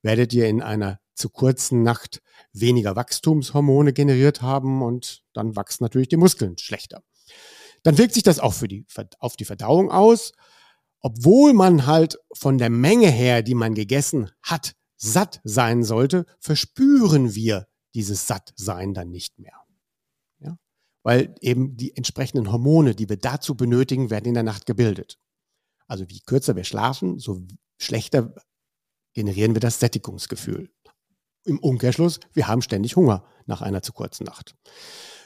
werdet 0.02 0.32
ihr 0.32 0.48
in 0.48 0.60
einer 0.60 0.98
zu 1.18 1.28
kurzen 1.28 1.82
Nacht 1.82 2.20
weniger 2.52 2.96
Wachstumshormone 2.96 3.92
generiert 3.92 4.42
haben 4.42 4.82
und 4.82 5.22
dann 5.32 5.56
wachsen 5.56 5.84
natürlich 5.84 6.08
die 6.08 6.16
Muskeln 6.16 6.56
schlechter 6.58 7.02
dann 7.82 7.98
wirkt 7.98 8.14
sich 8.14 8.22
das 8.22 8.38
auch 8.38 8.54
für 8.54 8.68
die, 8.68 8.86
auf 9.18 9.36
die 9.36 9.44
Verdauung 9.44 9.90
aus. 9.90 10.32
Obwohl 11.00 11.52
man 11.52 11.86
halt 11.86 12.18
von 12.32 12.58
der 12.58 12.70
Menge 12.70 13.08
her, 13.08 13.42
die 13.42 13.54
man 13.54 13.74
gegessen 13.74 14.30
hat, 14.42 14.74
satt 14.96 15.40
sein 15.44 15.84
sollte, 15.84 16.26
verspüren 16.40 17.34
wir 17.34 17.68
dieses 17.94 18.26
Sattsein 18.26 18.94
dann 18.94 19.10
nicht 19.10 19.38
mehr. 19.38 19.54
Ja? 20.40 20.58
Weil 21.04 21.34
eben 21.40 21.76
die 21.76 21.96
entsprechenden 21.96 22.50
Hormone, 22.50 22.96
die 22.96 23.08
wir 23.08 23.16
dazu 23.16 23.54
benötigen, 23.54 24.10
werden 24.10 24.26
in 24.26 24.34
der 24.34 24.42
Nacht 24.42 24.66
gebildet. 24.66 25.18
Also 25.86 26.04
je 26.04 26.20
kürzer 26.26 26.56
wir 26.56 26.64
schlafen, 26.64 27.18
so 27.18 27.46
schlechter 27.78 28.34
generieren 29.14 29.54
wir 29.54 29.60
das 29.60 29.78
Sättigungsgefühl. 29.78 30.68
Im 31.48 31.58
Umkehrschluss, 31.58 32.20
wir 32.34 32.46
haben 32.46 32.62
ständig 32.62 32.94
Hunger 32.96 33.24
nach 33.46 33.62
einer 33.62 33.82
zu 33.82 33.92
kurzen 33.92 34.24
Nacht. 34.24 34.54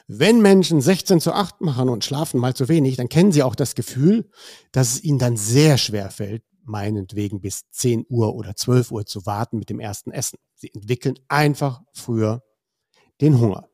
Wenn 0.06 0.40
Menschen 0.40 0.80
16 0.80 1.20
zu 1.20 1.32
8 1.32 1.60
machen 1.60 1.88
und 1.88 2.04
schlafen 2.04 2.38
mal 2.38 2.54
zu 2.54 2.68
wenig, 2.68 2.96
dann 2.96 3.08
kennen 3.08 3.32
sie 3.32 3.42
auch 3.42 3.54
das 3.54 3.74
Gefühl, 3.74 4.30
dass 4.70 4.92
es 4.92 5.04
ihnen 5.04 5.18
dann 5.18 5.36
sehr 5.36 5.78
schwer 5.78 6.10
fällt, 6.10 6.44
meinetwegen 6.64 7.40
bis 7.40 7.68
10 7.70 8.06
Uhr 8.08 8.34
oder 8.34 8.54
12 8.54 8.92
Uhr 8.92 9.04
zu 9.04 9.26
warten 9.26 9.58
mit 9.58 9.68
dem 9.68 9.80
ersten 9.80 10.12
Essen. 10.12 10.38
Sie 10.54 10.72
entwickeln 10.72 11.18
einfach 11.28 11.82
früher 11.92 12.42
den 13.20 13.40
Hunger. 13.40 13.68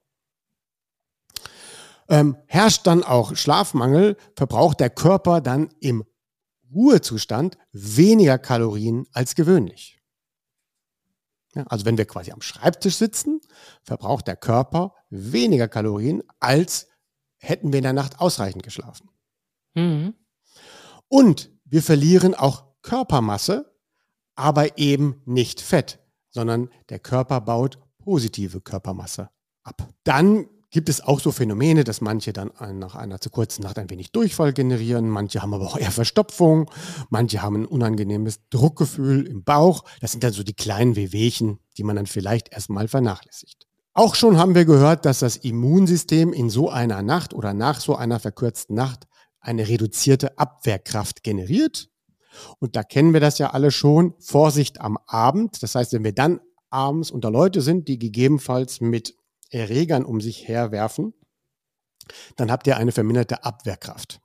Ähm, 2.08 2.36
herrscht 2.46 2.86
dann 2.86 3.02
auch 3.02 3.36
Schlafmangel, 3.36 4.16
verbraucht 4.34 4.80
der 4.80 4.90
Körper 4.90 5.42
dann 5.42 5.68
im 5.80 6.04
Ruhezustand 6.72 7.58
weniger 7.72 8.38
Kalorien 8.38 9.06
als 9.12 9.34
gewöhnlich. 9.34 9.97
Ja, 11.54 11.64
also 11.68 11.86
wenn 11.86 11.98
wir 11.98 12.06
quasi 12.06 12.30
am 12.30 12.42
Schreibtisch 12.42 12.96
sitzen, 12.96 13.40
verbraucht 13.82 14.26
der 14.26 14.36
Körper 14.36 14.94
weniger 15.10 15.68
Kalorien, 15.68 16.22
als 16.40 16.88
hätten 17.38 17.72
wir 17.72 17.78
in 17.78 17.84
der 17.84 17.92
Nacht 17.92 18.20
ausreichend 18.20 18.62
geschlafen. 18.62 19.08
Mhm. 19.74 20.14
Und 21.08 21.50
wir 21.64 21.82
verlieren 21.82 22.34
auch 22.34 22.64
Körpermasse, 22.82 23.74
aber 24.34 24.78
eben 24.78 25.22
nicht 25.24 25.60
Fett, 25.60 25.98
sondern 26.30 26.70
der 26.90 26.98
Körper 26.98 27.40
baut 27.40 27.78
positive 27.98 28.60
Körpermasse 28.60 29.30
ab. 29.62 29.88
Dann 30.04 30.48
gibt 30.70 30.88
es 30.88 31.00
auch 31.00 31.20
so 31.20 31.32
Phänomene, 31.32 31.84
dass 31.84 32.00
manche 32.00 32.32
dann 32.32 32.50
nach 32.78 32.94
einer 32.94 33.20
zu 33.20 33.30
kurzen 33.30 33.62
Nacht 33.62 33.78
ein 33.78 33.90
wenig 33.90 34.12
Durchfall 34.12 34.52
generieren, 34.52 35.08
manche 35.08 35.42
haben 35.42 35.54
aber 35.54 35.66
auch 35.66 35.78
eher 35.78 35.90
Verstopfung, 35.90 36.70
manche 37.10 37.42
haben 37.42 37.62
ein 37.62 37.66
unangenehmes 37.66 38.40
Druckgefühl 38.50 39.26
im 39.26 39.44
Bauch. 39.44 39.84
Das 40.00 40.12
sind 40.12 40.24
dann 40.24 40.32
so 40.32 40.42
die 40.42 40.54
kleinen 40.54 40.96
Wehwehchen, 40.96 41.58
die 41.76 41.84
man 41.84 41.96
dann 41.96 42.06
vielleicht 42.06 42.52
erstmal 42.52 42.88
vernachlässigt. 42.88 43.66
Auch 43.94 44.14
schon 44.14 44.38
haben 44.38 44.54
wir 44.54 44.64
gehört, 44.64 45.06
dass 45.06 45.20
das 45.20 45.36
Immunsystem 45.36 46.32
in 46.32 46.50
so 46.50 46.70
einer 46.70 47.02
Nacht 47.02 47.34
oder 47.34 47.54
nach 47.54 47.80
so 47.80 47.96
einer 47.96 48.20
verkürzten 48.20 48.76
Nacht 48.76 49.08
eine 49.40 49.66
reduzierte 49.66 50.38
Abwehrkraft 50.38 51.22
generiert. 51.22 51.88
Und 52.60 52.76
da 52.76 52.84
kennen 52.84 53.12
wir 53.12 53.20
das 53.20 53.38
ja 53.38 53.50
alle 53.50 53.70
schon. 53.70 54.14
Vorsicht 54.20 54.80
am 54.80 54.98
Abend. 55.06 55.62
Das 55.62 55.74
heißt, 55.74 55.92
wenn 55.94 56.04
wir 56.04 56.14
dann 56.14 56.40
abends 56.70 57.10
unter 57.10 57.30
Leute 57.30 57.60
sind, 57.60 57.88
die 57.88 57.98
gegebenenfalls 57.98 58.80
mit 58.80 59.16
Erregern 59.50 60.04
um 60.04 60.20
sich 60.20 60.46
herwerfen, 60.48 61.14
dann 62.36 62.50
habt 62.50 62.66
ihr 62.66 62.76
eine 62.76 62.92
verminderte 62.92 63.44
Abwehrkraft. 63.44 64.20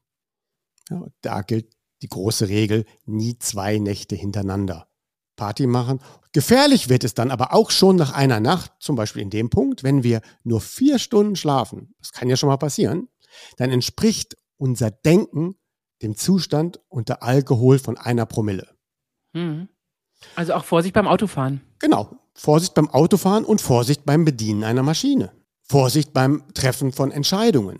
Ja, 0.89 1.05
da 1.21 1.41
gilt 1.41 1.75
die 2.01 2.09
große 2.09 2.49
Regel, 2.49 2.85
nie 3.05 3.37
zwei 3.39 3.79
Nächte 3.79 4.15
hintereinander 4.15 4.87
Party 5.35 5.67
machen. 5.67 5.99
Gefährlich 6.31 6.89
wird 6.89 7.03
es 7.03 7.13
dann 7.13 7.31
aber 7.31 7.53
auch 7.53 7.71
schon 7.71 7.95
nach 7.95 8.13
einer 8.13 8.39
Nacht, 8.39 8.71
zum 8.79 8.95
Beispiel 8.95 9.21
in 9.21 9.29
dem 9.29 9.49
Punkt, 9.49 9.83
wenn 9.83 10.03
wir 10.03 10.21
nur 10.43 10.61
vier 10.61 10.99
Stunden 10.99 11.35
schlafen, 11.35 11.93
das 11.99 12.11
kann 12.11 12.29
ja 12.29 12.37
schon 12.37 12.49
mal 12.49 12.57
passieren, 12.57 13.07
dann 13.57 13.71
entspricht 13.71 14.37
unser 14.57 14.91
Denken 14.91 15.55
dem 16.01 16.15
Zustand 16.15 16.79
unter 16.89 17.23
Alkohol 17.23 17.79
von 17.79 17.97
einer 17.97 18.25
Promille. 18.25 18.67
Mhm. 19.33 19.69
Also 20.35 20.53
auch 20.53 20.65
Vorsicht 20.65 20.93
beim 20.93 21.07
Autofahren. 21.07 21.61
Genau. 21.79 22.17
Vorsicht 22.35 22.73
beim 22.73 22.89
Autofahren 22.89 23.45
und 23.45 23.61
Vorsicht 23.61 24.05
beim 24.05 24.25
Bedienen 24.25 24.63
einer 24.63 24.83
Maschine. 24.83 25.31
Vorsicht 25.61 26.13
beim 26.13 26.43
Treffen 26.53 26.91
von 26.91 27.11
Entscheidungen. 27.11 27.79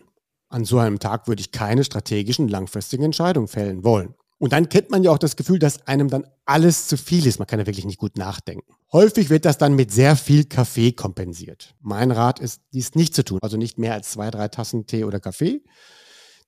An 0.50 0.66
so 0.66 0.78
einem 0.78 1.00
Tag 1.00 1.28
würde 1.28 1.42
ich 1.42 1.52
keine 1.52 1.84
strategischen, 1.84 2.48
langfristigen 2.48 3.04
Entscheidungen 3.04 3.48
fällen 3.48 3.84
wollen. 3.84 4.14
Und 4.38 4.52
dann 4.52 4.70
kennt 4.70 4.92
man 4.92 5.04
ja 5.04 5.12
auch 5.12 5.18
das 5.18 5.36
Gefühl, 5.36 5.58
dass 5.58 5.88
einem 5.88 6.10
dann 6.10 6.28
alles 6.46 6.88
zu 6.88 6.98
viel 6.98 7.26
ist. 7.26 7.40
Man 7.40 7.48
kann 7.48 7.60
ja 7.60 7.66
wirklich 7.66 7.86
nicht 7.86 7.98
gut 7.98 8.18
nachdenken. 8.18 8.74
Häufig 8.92 9.30
wird 9.30 9.46
das 9.46 9.58
dann 9.58 9.74
mit 9.74 9.92
sehr 9.92 10.16
viel 10.16 10.44
Kaffee 10.44 10.92
kompensiert. 10.92 11.76
Mein 11.82 12.12
Rat 12.12 12.40
ist, 12.40 12.62
dies 12.74 12.94
nicht 12.94 13.16
zu 13.16 13.24
tun. 13.24 13.40
Also 13.42 13.58
nicht 13.58 13.80
mehr 13.80 13.94
als 13.94 14.12
zwei, 14.12 14.30
drei 14.30 14.50
Tassen 14.50 14.86
Tee 14.86 15.06
oder 15.06 15.20
Kaffee, 15.20 15.62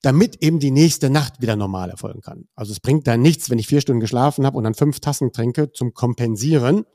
damit 0.02 0.44
eben 0.44 0.60
die 0.60 0.72
nächste 0.72 1.10
Nacht 1.10 1.42
wieder 1.42 1.56
normal 1.56 1.90
erfolgen 1.90 2.22
kann. 2.22 2.48
Also 2.54 2.72
es 2.72 2.80
bringt 2.80 3.08
dann 3.08 3.22
nichts, 3.22 3.50
wenn 3.50 3.60
ich 3.60 3.68
vier 3.68 3.82
Stunden 3.82 4.02
geschlafen 4.02 4.46
habe 4.46 4.58
und 4.58 4.66
dann 4.66 4.76
fünf 4.76 5.00
Tassen 5.00 5.32
trinke 5.32 5.72
zum 5.72 5.94
Kompensieren, 5.94 6.86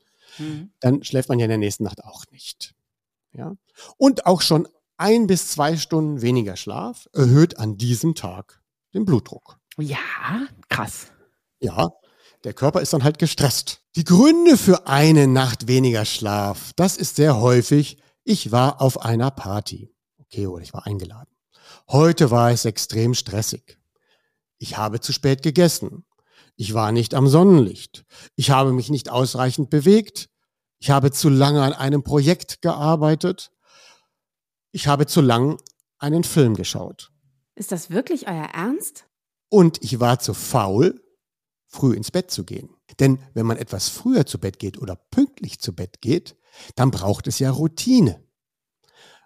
mhm. 0.40 0.72
dann 0.80 1.04
schläft 1.04 1.28
man 1.28 1.38
ja 1.38 1.44
in 1.44 1.50
der 1.50 1.58
nächsten 1.58 1.84
Nacht 1.84 2.02
auch 2.04 2.24
nicht. 2.32 2.74
Ja? 3.32 3.54
Und 3.96 4.26
auch 4.26 4.42
schon 4.42 4.66
ein 4.96 5.26
bis 5.26 5.48
zwei 5.48 5.76
Stunden 5.76 6.20
weniger 6.20 6.56
Schlaf 6.56 7.08
erhöht 7.12 7.58
an 7.58 7.78
diesem 7.78 8.14
Tag 8.14 8.62
den 8.92 9.04
Blutdruck. 9.04 9.58
Ja, 9.78 9.98
krass. 10.68 11.12
Ja, 11.60 11.90
der 12.44 12.54
Körper 12.54 12.80
ist 12.80 12.92
dann 12.92 13.04
halt 13.04 13.18
gestresst. 13.18 13.82
Die 13.96 14.04
Gründe 14.04 14.56
für 14.56 14.86
eine 14.86 15.26
Nacht 15.26 15.68
weniger 15.68 16.04
Schlaf, 16.04 16.72
das 16.76 16.96
ist 16.96 17.16
sehr 17.16 17.40
häufig, 17.40 17.98
ich 18.24 18.52
war 18.52 18.80
auf 18.80 19.02
einer 19.02 19.30
Party. 19.30 19.94
Okay, 20.18 20.46
oder 20.46 20.62
ich 20.62 20.72
war 20.72 20.86
eingeladen. 20.86 21.30
Heute 21.88 22.30
war 22.30 22.50
es 22.50 22.64
extrem 22.64 23.14
stressig. 23.14 23.78
Ich 24.58 24.76
habe 24.76 25.00
zu 25.00 25.12
spät 25.12 25.42
gegessen. 25.42 26.04
Ich 26.56 26.74
war 26.74 26.92
nicht 26.92 27.14
am 27.14 27.26
Sonnenlicht. 27.26 28.04
Ich 28.36 28.50
habe 28.50 28.72
mich 28.72 28.90
nicht 28.90 29.08
ausreichend 29.08 29.70
bewegt. 29.70 30.29
Ich 30.80 30.90
habe 30.90 31.12
zu 31.12 31.28
lange 31.28 31.62
an 31.62 31.74
einem 31.74 32.02
Projekt 32.02 32.62
gearbeitet. 32.62 33.52
Ich 34.72 34.86
habe 34.86 35.06
zu 35.06 35.20
lang 35.20 35.58
einen 35.98 36.24
Film 36.24 36.56
geschaut. 36.56 37.12
Ist 37.54 37.70
das 37.70 37.90
wirklich 37.90 38.26
euer 38.26 38.48
Ernst? 38.54 39.04
Und 39.50 39.82
ich 39.82 40.00
war 40.00 40.18
zu 40.20 40.32
faul, 40.32 41.02
früh 41.66 41.94
ins 41.94 42.10
Bett 42.10 42.30
zu 42.30 42.44
gehen. 42.44 42.70
Denn 42.98 43.18
wenn 43.34 43.44
man 43.44 43.58
etwas 43.58 43.90
früher 43.90 44.24
zu 44.24 44.38
Bett 44.38 44.58
geht 44.58 44.78
oder 44.78 44.96
pünktlich 44.96 45.60
zu 45.60 45.74
Bett 45.74 46.00
geht, 46.00 46.36
dann 46.76 46.90
braucht 46.90 47.26
es 47.26 47.38
ja 47.38 47.50
Routine 47.50 48.24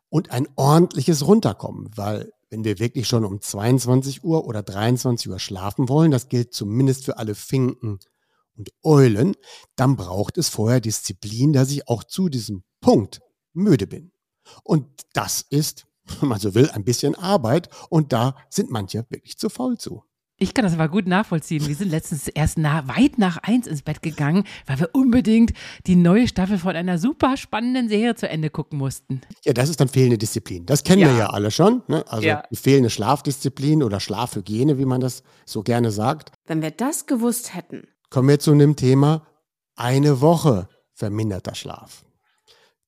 und 0.08 0.32
ein 0.32 0.49
ordentliches 0.56 1.26
Runterkommen, 1.26 1.90
weil 1.96 2.32
wenn 2.50 2.64
wir 2.64 2.78
wirklich 2.78 3.08
schon 3.08 3.25
um 3.25 3.40
22 3.40 4.25
Uhr 4.25 4.44
oder 4.46 4.62
23 4.62 5.30
Uhr 5.30 5.38
schlafen 5.38 5.88
wollen, 5.88 6.11
das 6.11 6.28
gilt 6.28 6.52
zumindest 6.52 7.04
für 7.04 7.18
alle 7.18 7.34
Finken 7.34 8.00
und 8.56 8.70
Eulen, 8.82 9.37
dann 9.76 9.96
braucht 9.96 10.38
es 10.38 10.49
vorher 10.49 10.80
Disziplin, 10.80 11.52
dass 11.52 11.70
ich 11.70 11.88
auch 11.88 12.04
zu 12.04 12.28
diesem 12.28 12.64
Punkt 12.80 13.20
müde 13.52 13.87
bin. 13.87 14.12
Und 14.62 14.87
das 15.12 15.42
ist, 15.42 15.87
wenn 16.20 16.28
man 16.28 16.40
so 16.40 16.54
will, 16.54 16.70
ein 16.70 16.84
bisschen 16.84 17.14
Arbeit 17.14 17.68
und 17.88 18.12
da 18.12 18.37
sind 18.50 18.70
manche 18.70 19.06
wirklich 19.08 19.38
zu 19.38 19.49
faul 19.49 19.78
zu. 19.78 20.04
Ich 20.37 20.52
kann 20.52 20.64
das 20.64 20.75
aber 20.75 20.88
gut 20.88 21.06
nachvollziehen. 21.06 21.64
Wir 21.68 21.76
sind 21.76 21.90
letztens 21.90 22.26
erst 22.26 22.58
nah, 22.58 22.88
weit 22.88 23.18
nach 23.18 23.37
eins 23.38 23.68
ins 23.68 23.82
Bett 23.82 24.02
gegangen, 24.02 24.42
weil 24.66 24.80
wir 24.80 24.90
unbedingt 24.92 25.52
die 25.87 25.94
neue 25.94 26.26
Staffel 26.26 26.58
von 26.58 26.75
einer 26.75 26.99
super 26.99 27.37
spannenden 27.37 27.88
Serie 27.88 28.16
zu 28.16 28.28
Ende 28.28 28.50
gucken 28.50 28.78
mussten. 28.78 29.20
Ja, 29.44 29.52
das 29.52 29.68
ist 29.68 29.80
dann 29.80 29.88
fehlende 29.88 30.18
Disziplin. 30.18 30.66
Das 30.66 30.82
kennen 30.82 31.02
ja. 31.02 31.08
wir 31.08 31.16
ja 31.16 31.26
alle 31.30 31.52
schon. 31.52 31.82
Ne? 31.87 32.04
Also 32.08 32.26
ja. 32.26 32.42
fehlende 32.52 32.90
Schlafdisziplin 32.90 33.84
oder 33.84 34.00
Schlafhygiene, 34.00 34.76
wie 34.76 34.87
man 34.87 35.00
das 35.00 35.23
so 35.46 35.62
gerne 35.62 35.92
sagt. 35.92 36.32
Wenn 36.46 36.62
wir 36.62 36.73
das 36.73 37.06
gewusst 37.06 37.54
hätten. 37.54 37.87
Kommen 38.14 38.28
wir 38.28 38.38
zu 38.38 38.52
einem 38.52 38.76
Thema 38.76 39.26
eine 39.75 40.21
Woche 40.21 40.68
verminderter 40.92 41.56
Schlaf. 41.56 42.04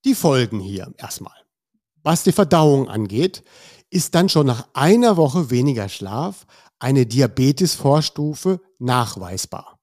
Die 0.05 0.15
Folgen 0.15 0.61
hier 0.61 0.95
erstmal. 0.99 1.35
Was 2.05 2.23
die 2.23 2.31
Verdauung 2.31 2.89
angeht, 2.89 3.43
ist 3.91 4.15
dann 4.15 4.29
schon 4.29 4.47
nach 4.47 4.69
einer 4.73 5.17
Woche 5.17 5.51
weniger 5.51 5.89
Schlaf 5.89 6.47
eine 6.79 7.07
Diabetes-Vorstufe 7.07 8.61
nachweisbar. 8.79 9.81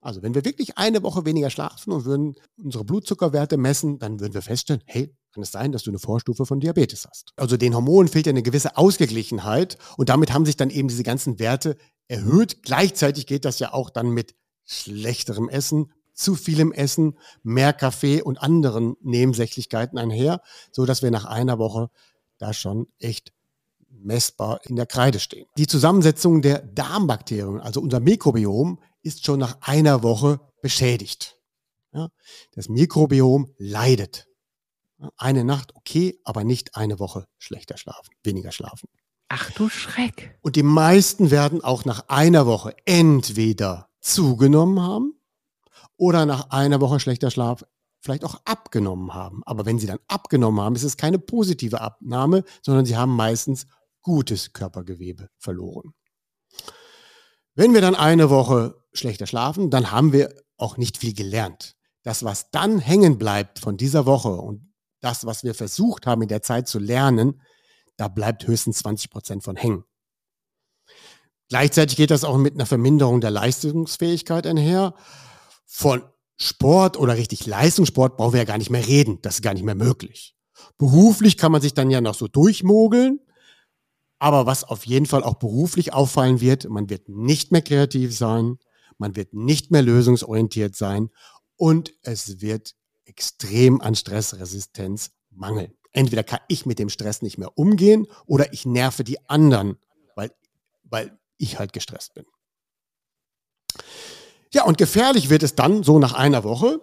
Also 0.00 0.22
wenn 0.22 0.34
wir 0.34 0.46
wirklich 0.46 0.78
eine 0.78 1.02
Woche 1.02 1.26
weniger 1.26 1.50
schlafen 1.50 1.92
und 1.92 2.06
würden 2.06 2.36
unsere 2.56 2.86
Blutzuckerwerte 2.86 3.58
messen, 3.58 3.98
dann 3.98 4.18
würden 4.18 4.32
wir 4.32 4.40
feststellen, 4.40 4.82
hey, 4.86 5.14
kann 5.34 5.42
es 5.42 5.52
sein, 5.52 5.72
dass 5.72 5.82
du 5.82 5.90
eine 5.90 5.98
Vorstufe 5.98 6.46
von 6.46 6.58
Diabetes 6.58 7.04
hast. 7.06 7.34
Also 7.36 7.58
den 7.58 7.74
Hormonen 7.74 8.08
fehlt 8.08 8.24
ja 8.24 8.30
eine 8.30 8.42
gewisse 8.42 8.78
Ausgeglichenheit 8.78 9.76
und 9.98 10.08
damit 10.08 10.32
haben 10.32 10.46
sich 10.46 10.56
dann 10.56 10.70
eben 10.70 10.88
diese 10.88 11.02
ganzen 11.02 11.38
Werte 11.38 11.76
erhöht. 12.08 12.62
Gleichzeitig 12.62 13.26
geht 13.26 13.44
das 13.44 13.58
ja 13.58 13.74
auch 13.74 13.90
dann 13.90 14.08
mit 14.08 14.34
schlechterem 14.66 15.48
Essen, 15.48 15.92
zu 16.12 16.34
vielem 16.34 16.72
Essen, 16.72 17.18
mehr 17.42 17.72
Kaffee 17.72 18.22
und 18.22 18.38
anderen 18.38 18.96
Nebensächlichkeiten 19.02 19.98
einher, 19.98 20.40
so 20.72 20.86
dass 20.86 21.02
wir 21.02 21.10
nach 21.10 21.26
einer 21.26 21.58
Woche 21.58 21.90
da 22.38 22.52
schon 22.52 22.88
echt 22.98 23.32
messbar 23.88 24.60
in 24.64 24.76
der 24.76 24.86
Kreide 24.86 25.20
stehen. 25.20 25.46
Die 25.56 25.66
Zusammensetzung 25.66 26.42
der 26.42 26.60
Darmbakterien, 26.60 27.60
also 27.60 27.80
unser 27.80 28.00
Mikrobiom, 28.00 28.80
ist 29.02 29.24
schon 29.24 29.38
nach 29.38 29.58
einer 29.60 30.02
Woche 30.02 30.40
beschädigt. 30.62 31.38
Ja, 31.92 32.08
das 32.52 32.68
Mikrobiom 32.68 33.54
leidet. 33.58 34.26
Eine 35.16 35.44
Nacht 35.44 35.74
okay, 35.76 36.18
aber 36.24 36.44
nicht 36.44 36.76
eine 36.76 36.98
Woche 36.98 37.26
schlechter 37.38 37.76
schlafen, 37.76 38.14
weniger 38.22 38.52
schlafen. 38.52 38.88
Ach 39.28 39.50
du 39.52 39.68
Schreck. 39.68 40.38
Und 40.40 40.56
die 40.56 40.62
meisten 40.62 41.30
werden 41.30 41.62
auch 41.62 41.84
nach 41.84 42.08
einer 42.08 42.46
Woche 42.46 42.74
entweder 42.84 43.85
zugenommen 44.06 44.80
haben 44.80 45.20
oder 45.96 46.26
nach 46.26 46.50
einer 46.50 46.80
Woche 46.80 47.00
schlechter 47.00 47.30
Schlaf 47.30 47.64
vielleicht 48.00 48.24
auch 48.24 48.40
abgenommen 48.44 49.14
haben. 49.14 49.42
Aber 49.44 49.66
wenn 49.66 49.78
sie 49.78 49.86
dann 49.86 49.98
abgenommen 50.06 50.60
haben, 50.60 50.76
ist 50.76 50.84
es 50.84 50.96
keine 50.96 51.18
positive 51.18 51.80
Abnahme, 51.80 52.44
sondern 52.62 52.86
sie 52.86 52.96
haben 52.96 53.14
meistens 53.16 53.66
gutes 54.02 54.52
Körpergewebe 54.52 55.28
verloren. 55.38 55.92
Wenn 57.54 57.74
wir 57.74 57.80
dann 57.80 57.96
eine 57.96 58.30
Woche 58.30 58.76
schlechter 58.92 59.26
schlafen, 59.26 59.70
dann 59.70 59.90
haben 59.90 60.12
wir 60.12 60.32
auch 60.56 60.76
nicht 60.76 60.98
viel 60.98 61.14
gelernt. 61.14 61.74
Das, 62.02 62.22
was 62.22 62.50
dann 62.50 62.78
hängen 62.78 63.18
bleibt 63.18 63.58
von 63.58 63.76
dieser 63.76 64.06
Woche 64.06 64.28
und 64.36 64.72
das, 65.00 65.26
was 65.26 65.42
wir 65.42 65.54
versucht 65.54 66.06
haben 66.06 66.22
in 66.22 66.28
der 66.28 66.42
Zeit 66.42 66.68
zu 66.68 66.78
lernen, 66.78 67.42
da 67.96 68.08
bleibt 68.08 68.46
höchstens 68.46 68.78
20 68.78 69.10
Prozent 69.10 69.42
von 69.42 69.56
hängen. 69.56 69.84
Gleichzeitig 71.48 71.96
geht 71.96 72.10
das 72.10 72.24
auch 72.24 72.38
mit 72.38 72.54
einer 72.54 72.66
Verminderung 72.66 73.20
der 73.20 73.30
Leistungsfähigkeit 73.30 74.46
einher. 74.46 74.94
Von 75.64 76.02
Sport 76.36 76.98
oder 76.98 77.16
richtig 77.16 77.46
Leistungssport 77.46 78.16
brauchen 78.16 78.32
wir 78.32 78.40
ja 78.40 78.44
gar 78.44 78.58
nicht 78.58 78.70
mehr 78.70 78.86
reden. 78.86 79.20
Das 79.22 79.36
ist 79.36 79.42
gar 79.42 79.54
nicht 79.54 79.64
mehr 79.64 79.74
möglich. 79.74 80.34
Beruflich 80.78 81.36
kann 81.36 81.52
man 81.52 81.62
sich 81.62 81.74
dann 81.74 81.90
ja 81.90 82.00
noch 82.00 82.14
so 82.14 82.28
durchmogeln. 82.28 83.20
Aber 84.18 84.46
was 84.46 84.64
auf 84.64 84.86
jeden 84.86 85.06
Fall 85.06 85.22
auch 85.22 85.34
beruflich 85.34 85.92
auffallen 85.92 86.40
wird, 86.40 86.68
man 86.68 86.88
wird 86.88 87.08
nicht 87.08 87.52
mehr 87.52 87.62
kreativ 87.62 88.16
sein, 88.16 88.58
man 88.98 89.14
wird 89.14 89.34
nicht 89.34 89.70
mehr 89.70 89.82
lösungsorientiert 89.82 90.74
sein 90.74 91.10
und 91.56 91.92
es 92.02 92.40
wird 92.40 92.74
extrem 93.04 93.80
an 93.80 93.94
Stressresistenz 93.94 95.10
mangeln. 95.30 95.74
Entweder 95.92 96.24
kann 96.24 96.40
ich 96.48 96.64
mit 96.66 96.78
dem 96.78 96.88
Stress 96.88 97.20
nicht 97.22 97.36
mehr 97.38 97.56
umgehen 97.58 98.06
oder 98.24 98.52
ich 98.52 98.64
nerve 98.64 99.04
die 99.04 99.28
anderen, 99.28 99.76
weil, 100.14 100.30
weil 100.84 101.18
ich 101.38 101.58
halt 101.58 101.72
gestresst 101.72 102.14
bin. 102.14 102.26
Ja, 104.52 104.64
und 104.64 104.78
gefährlich 104.78 105.28
wird 105.28 105.42
es 105.42 105.54
dann 105.54 105.82
so 105.82 105.98
nach 105.98 106.14
einer 106.14 106.44
Woche. 106.44 106.80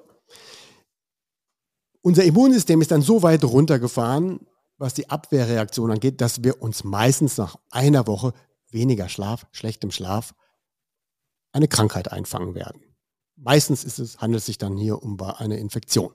Unser 2.01 2.24
Immunsystem 2.24 2.81
ist 2.81 2.91
dann 2.91 3.01
so 3.01 3.24
weit 3.24 3.43
runtergefahren, 3.43 4.45
was 4.77 4.93
die 4.93 5.10
Abwehrreaktion 5.10 5.91
angeht, 5.91 6.19
dass 6.22 6.43
wir 6.43 6.62
uns 6.62 6.83
meistens 6.83 7.38
nach 7.38 7.55
einer 7.72 8.05
Woche 8.07 8.33
weniger 8.69 9.07
Schlaf, 9.07 9.48
schlechtem 9.51 9.91
Schlaf, 9.91 10.36
eine 11.53 11.67
Krankheit 11.67 12.12
einfangen 12.12 12.55
werden. 12.55 12.81
Meistens 13.36 13.83
ist 13.83 14.00
es, 14.00 14.19
handelt 14.19 14.39
es 14.39 14.45
sich 14.48 14.57
dann 14.57 14.77
hier 14.77 15.01
um 15.01 15.19
eine 15.22 15.57
Infektion. 15.57 16.13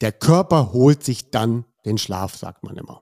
Der 0.00 0.12
Körper 0.12 0.72
holt 0.72 1.02
sich 1.04 1.30
dann 1.30 1.64
den 1.84 1.98
Schlaf, 1.98 2.36
sagt 2.36 2.62
man 2.62 2.76
immer. 2.76 3.00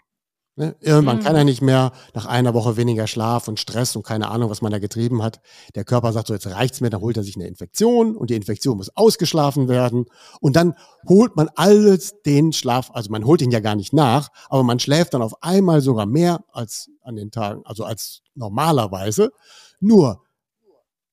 Ne? 0.54 0.76
Irgendwann 0.80 1.18
mhm. 1.18 1.22
kann 1.22 1.34
er 1.34 1.44
nicht 1.44 1.62
mehr 1.62 1.92
nach 2.12 2.26
einer 2.26 2.52
Woche 2.52 2.76
weniger 2.76 3.06
Schlaf 3.06 3.48
und 3.48 3.58
Stress 3.58 3.96
und 3.96 4.02
keine 4.02 4.28
Ahnung, 4.28 4.50
was 4.50 4.60
man 4.60 4.70
da 4.70 4.78
getrieben 4.78 5.22
hat. 5.22 5.40
Der 5.74 5.84
Körper 5.84 6.12
sagt 6.12 6.26
so, 6.26 6.34
jetzt 6.34 6.46
reicht's 6.46 6.82
mir, 6.82 6.90
dann 6.90 7.00
holt 7.00 7.16
er 7.16 7.22
sich 7.22 7.36
eine 7.36 7.46
Infektion 7.46 8.16
und 8.16 8.28
die 8.28 8.34
Infektion 8.34 8.76
muss 8.76 8.94
ausgeschlafen 8.94 9.68
werden. 9.68 10.04
Und 10.40 10.56
dann 10.56 10.74
holt 11.08 11.36
man 11.36 11.48
alles 11.54 12.20
den 12.26 12.52
Schlaf, 12.52 12.90
also 12.92 13.10
man 13.10 13.24
holt 13.24 13.40
ihn 13.40 13.50
ja 13.50 13.60
gar 13.60 13.76
nicht 13.76 13.94
nach, 13.94 14.28
aber 14.50 14.62
man 14.62 14.78
schläft 14.78 15.14
dann 15.14 15.22
auf 15.22 15.42
einmal 15.42 15.80
sogar 15.80 16.04
mehr 16.04 16.44
als 16.52 16.90
an 17.02 17.16
den 17.16 17.30
Tagen, 17.30 17.62
also 17.64 17.84
als 17.84 18.20
normalerweise. 18.34 19.32
Nur 19.80 20.22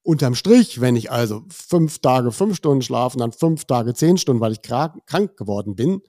unterm 0.04 0.36
Strich, 0.36 0.82
wenn 0.82 0.98
ich 0.98 1.12
also 1.12 1.44
fünf 1.50 2.00
Tage 2.00 2.34
fünf 2.34 2.58
Stunden 2.58 2.82
schlafe 2.82 3.16
und 3.16 3.22
dann 3.22 3.32
fünf 3.32 3.64
Tage 3.66 3.94
zehn 3.94 4.18
Stunden, 4.18 4.42
weil 4.42 4.52
ich 4.52 4.62
krank 4.62 5.38
geworden 5.38 5.76
bin, 5.76 6.02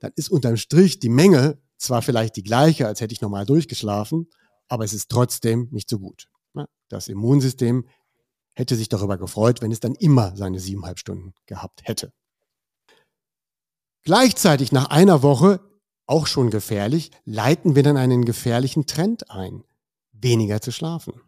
dann 0.00 0.12
ist 0.14 0.30
unterm 0.30 0.56
Strich 0.56 1.00
die 1.00 1.08
Menge 1.08 1.58
zwar 1.78 2.02
vielleicht 2.02 2.36
die 2.36 2.42
gleiche, 2.42 2.86
als 2.86 3.00
hätte 3.00 3.12
ich 3.12 3.20
normal 3.20 3.46
durchgeschlafen, 3.46 4.28
aber 4.68 4.84
es 4.84 4.92
ist 4.92 5.10
trotzdem 5.10 5.68
nicht 5.70 5.88
so 5.88 5.98
gut. 5.98 6.28
Das 6.88 7.08
Immunsystem 7.08 7.86
hätte 8.54 8.76
sich 8.76 8.88
darüber 8.88 9.18
gefreut, 9.18 9.60
wenn 9.60 9.72
es 9.72 9.80
dann 9.80 9.94
immer 9.94 10.36
seine 10.36 10.60
siebeneinhalb 10.60 10.98
Stunden 10.98 11.34
gehabt 11.46 11.82
hätte. 11.84 12.12
Gleichzeitig 14.04 14.72
nach 14.72 14.86
einer 14.86 15.22
Woche, 15.22 15.60
auch 16.06 16.26
schon 16.26 16.50
gefährlich, 16.50 17.10
leiten 17.24 17.74
wir 17.74 17.82
dann 17.82 17.96
einen 17.96 18.24
gefährlichen 18.24 18.86
Trend 18.86 19.30
ein, 19.30 19.64
weniger 20.12 20.60
zu 20.60 20.70
schlafen. 20.70 21.20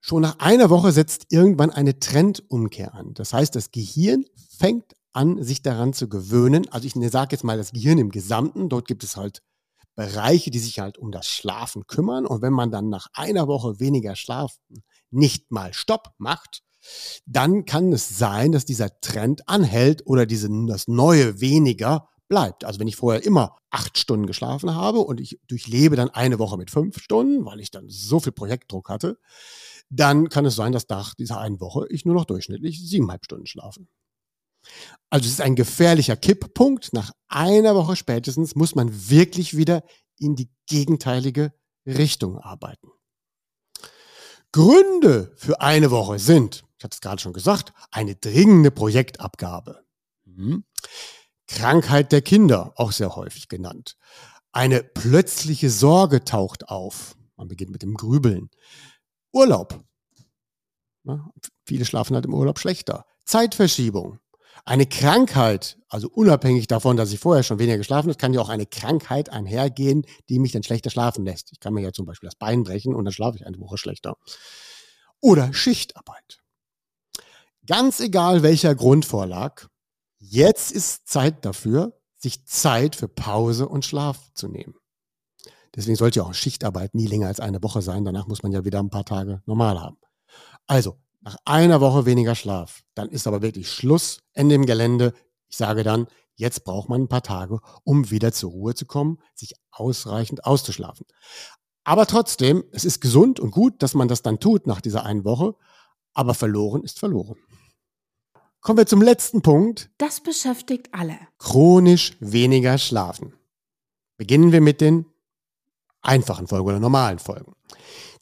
Schon 0.00 0.22
nach 0.22 0.40
einer 0.40 0.68
Woche 0.68 0.90
setzt 0.90 1.26
irgendwann 1.30 1.70
eine 1.70 2.00
Trendumkehr 2.00 2.92
an. 2.94 3.14
Das 3.14 3.32
heißt, 3.32 3.54
das 3.54 3.70
Gehirn 3.70 4.24
fängt 4.58 4.96
an, 5.12 5.42
sich 5.42 5.62
daran 5.62 5.92
zu 5.92 6.08
gewöhnen. 6.08 6.68
Also 6.70 6.86
ich 6.86 6.94
sage 7.10 7.32
jetzt 7.32 7.44
mal 7.44 7.56
das 7.56 7.72
Gehirn 7.72 7.98
im 7.98 8.10
Gesamten. 8.10 8.68
Dort 8.68 8.86
gibt 8.86 9.04
es 9.04 9.16
halt 9.16 9.42
Bereiche, 9.94 10.50
die 10.50 10.58
sich 10.58 10.78
halt 10.78 10.98
um 10.98 11.10
das 11.12 11.28
Schlafen 11.28 11.86
kümmern. 11.86 12.26
Und 12.26 12.42
wenn 12.42 12.52
man 12.52 12.70
dann 12.70 12.88
nach 12.88 13.08
einer 13.12 13.46
Woche 13.46 13.78
weniger 13.78 14.16
Schlafen 14.16 14.82
nicht 15.10 15.50
mal 15.50 15.74
Stopp 15.74 16.14
macht, 16.18 16.62
dann 17.26 17.64
kann 17.64 17.92
es 17.92 18.18
sein, 18.18 18.52
dass 18.52 18.64
dieser 18.64 19.00
Trend 19.00 19.48
anhält 19.48 20.06
oder 20.06 20.26
diese, 20.26 20.48
das 20.66 20.88
neue 20.88 21.40
weniger 21.40 22.08
bleibt. 22.28 22.64
Also 22.64 22.80
wenn 22.80 22.88
ich 22.88 22.96
vorher 22.96 23.24
immer 23.24 23.56
acht 23.70 23.98
Stunden 23.98 24.26
geschlafen 24.26 24.74
habe 24.74 25.00
und 25.00 25.20
ich 25.20 25.38
durchlebe 25.48 25.96
dann 25.96 26.10
eine 26.10 26.38
Woche 26.38 26.56
mit 26.56 26.70
fünf 26.70 26.98
Stunden, 26.98 27.44
weil 27.44 27.60
ich 27.60 27.70
dann 27.70 27.88
so 27.88 28.20
viel 28.20 28.32
Projektdruck 28.32 28.88
hatte, 28.88 29.18
dann 29.90 30.30
kann 30.30 30.46
es 30.46 30.56
sein, 30.56 30.72
dass 30.72 30.88
nach 30.88 31.14
dieser 31.14 31.38
einen 31.38 31.60
Woche 31.60 31.86
ich 31.90 32.04
nur 32.06 32.14
noch 32.14 32.24
durchschnittlich 32.24 32.80
siebeneinhalb 32.80 33.24
Stunden 33.24 33.46
schlafe. 33.46 33.86
Also 35.10 35.26
es 35.26 35.32
ist 35.32 35.40
ein 35.40 35.56
gefährlicher 35.56 36.16
Kipppunkt. 36.16 36.92
Nach 36.92 37.12
einer 37.28 37.74
Woche 37.74 37.96
spätestens 37.96 38.54
muss 38.54 38.74
man 38.74 39.10
wirklich 39.10 39.56
wieder 39.56 39.82
in 40.18 40.36
die 40.36 40.50
gegenteilige 40.66 41.52
Richtung 41.86 42.38
arbeiten. 42.38 42.88
Gründe 44.52 45.32
für 45.36 45.60
eine 45.60 45.90
Woche 45.90 46.18
sind, 46.18 46.64
ich 46.78 46.84
hatte 46.84 46.94
es 46.94 47.00
gerade 47.00 47.20
schon 47.20 47.32
gesagt, 47.32 47.72
eine 47.90 48.14
dringende 48.14 48.70
Projektabgabe. 48.70 49.84
Mhm. 50.24 50.64
Krankheit 51.46 52.12
der 52.12 52.22
Kinder, 52.22 52.72
auch 52.76 52.92
sehr 52.92 53.16
häufig 53.16 53.48
genannt. 53.48 53.96
Eine 54.52 54.82
plötzliche 54.82 55.70
Sorge 55.70 56.24
taucht 56.24 56.68
auf. 56.68 57.16
Man 57.36 57.48
beginnt 57.48 57.70
mit 57.70 57.82
dem 57.82 57.94
Grübeln. 57.94 58.50
Urlaub. 59.32 59.82
Na, 61.04 61.30
viele 61.66 61.84
schlafen 61.84 62.14
halt 62.14 62.26
im 62.26 62.34
Urlaub 62.34 62.58
schlechter. 62.58 63.06
Zeitverschiebung. 63.24 64.18
Eine 64.64 64.86
Krankheit, 64.86 65.78
also 65.88 66.08
unabhängig 66.08 66.68
davon, 66.68 66.96
dass 66.96 67.12
ich 67.12 67.18
vorher 67.18 67.42
schon 67.42 67.58
weniger 67.58 67.78
geschlafen 67.78 68.08
habe, 68.08 68.18
kann 68.18 68.32
ja 68.32 68.40
auch 68.40 68.48
eine 68.48 68.66
Krankheit 68.66 69.28
einhergehen, 69.28 70.06
die 70.28 70.38
mich 70.38 70.52
dann 70.52 70.62
schlechter 70.62 70.90
schlafen 70.90 71.24
lässt. 71.24 71.50
Ich 71.52 71.58
kann 71.58 71.74
mir 71.74 71.82
ja 71.82 71.92
zum 71.92 72.06
Beispiel 72.06 72.28
das 72.28 72.36
Bein 72.36 72.62
brechen 72.62 72.94
und 72.94 73.04
dann 73.04 73.12
schlafe 73.12 73.36
ich 73.36 73.46
eine 73.46 73.58
Woche 73.58 73.76
schlechter. 73.76 74.16
Oder 75.20 75.52
Schichtarbeit. 75.52 76.38
Ganz 77.66 77.98
egal, 78.00 78.42
welcher 78.42 78.74
Grund 78.74 79.04
vorlag, 79.04 79.66
jetzt 80.18 80.70
ist 80.70 81.08
Zeit 81.08 81.44
dafür, 81.44 82.00
sich 82.16 82.44
Zeit 82.46 82.94
für 82.94 83.08
Pause 83.08 83.68
und 83.68 83.84
Schlaf 83.84 84.32
zu 84.34 84.46
nehmen. 84.46 84.74
Deswegen 85.74 85.96
sollte 85.96 86.20
ja 86.20 86.26
auch 86.26 86.34
Schichtarbeit 86.34 86.94
nie 86.94 87.06
länger 87.06 87.26
als 87.26 87.40
eine 87.40 87.62
Woche 87.62 87.82
sein. 87.82 88.04
Danach 88.04 88.28
muss 88.28 88.42
man 88.42 88.52
ja 88.52 88.64
wieder 88.64 88.78
ein 88.78 88.90
paar 88.90 89.04
Tage 89.04 89.42
normal 89.46 89.80
haben. 89.80 89.96
Also 90.66 90.98
nach 91.22 91.36
einer 91.44 91.80
Woche 91.80 92.04
weniger 92.04 92.34
Schlaf, 92.34 92.82
dann 92.94 93.08
ist 93.08 93.26
aber 93.26 93.42
wirklich 93.42 93.70
Schluss, 93.70 94.20
Ende 94.32 94.54
im 94.54 94.66
Gelände. 94.66 95.14
Ich 95.48 95.56
sage 95.56 95.84
dann, 95.84 96.08
jetzt 96.34 96.64
braucht 96.64 96.88
man 96.88 97.02
ein 97.02 97.08
paar 97.08 97.22
Tage, 97.22 97.60
um 97.84 98.10
wieder 98.10 98.32
zur 98.32 98.50
Ruhe 98.50 98.74
zu 98.74 98.86
kommen, 98.86 99.18
sich 99.34 99.54
ausreichend 99.70 100.44
auszuschlafen. 100.44 101.06
Aber 101.84 102.06
trotzdem, 102.06 102.64
es 102.72 102.84
ist 102.84 103.00
gesund 103.00 103.40
und 103.40 103.50
gut, 103.50 103.82
dass 103.82 103.94
man 103.94 104.08
das 104.08 104.22
dann 104.22 104.40
tut 104.40 104.66
nach 104.66 104.80
dieser 104.80 105.04
einen 105.04 105.24
Woche, 105.24 105.54
aber 106.12 106.34
verloren 106.34 106.82
ist 106.82 106.98
verloren. 106.98 107.36
Kommen 108.60 108.78
wir 108.78 108.86
zum 108.86 109.02
letzten 109.02 109.42
Punkt. 109.42 109.90
Das 109.98 110.20
beschäftigt 110.20 110.88
alle. 110.92 111.18
Chronisch 111.38 112.16
weniger 112.20 112.78
schlafen. 112.78 113.34
Beginnen 114.16 114.52
wir 114.52 114.60
mit 114.60 114.80
den 114.80 115.06
einfachen 116.00 116.46
Folgen 116.46 116.68
oder 116.68 116.78
normalen 116.78 117.18
Folgen. 117.18 117.54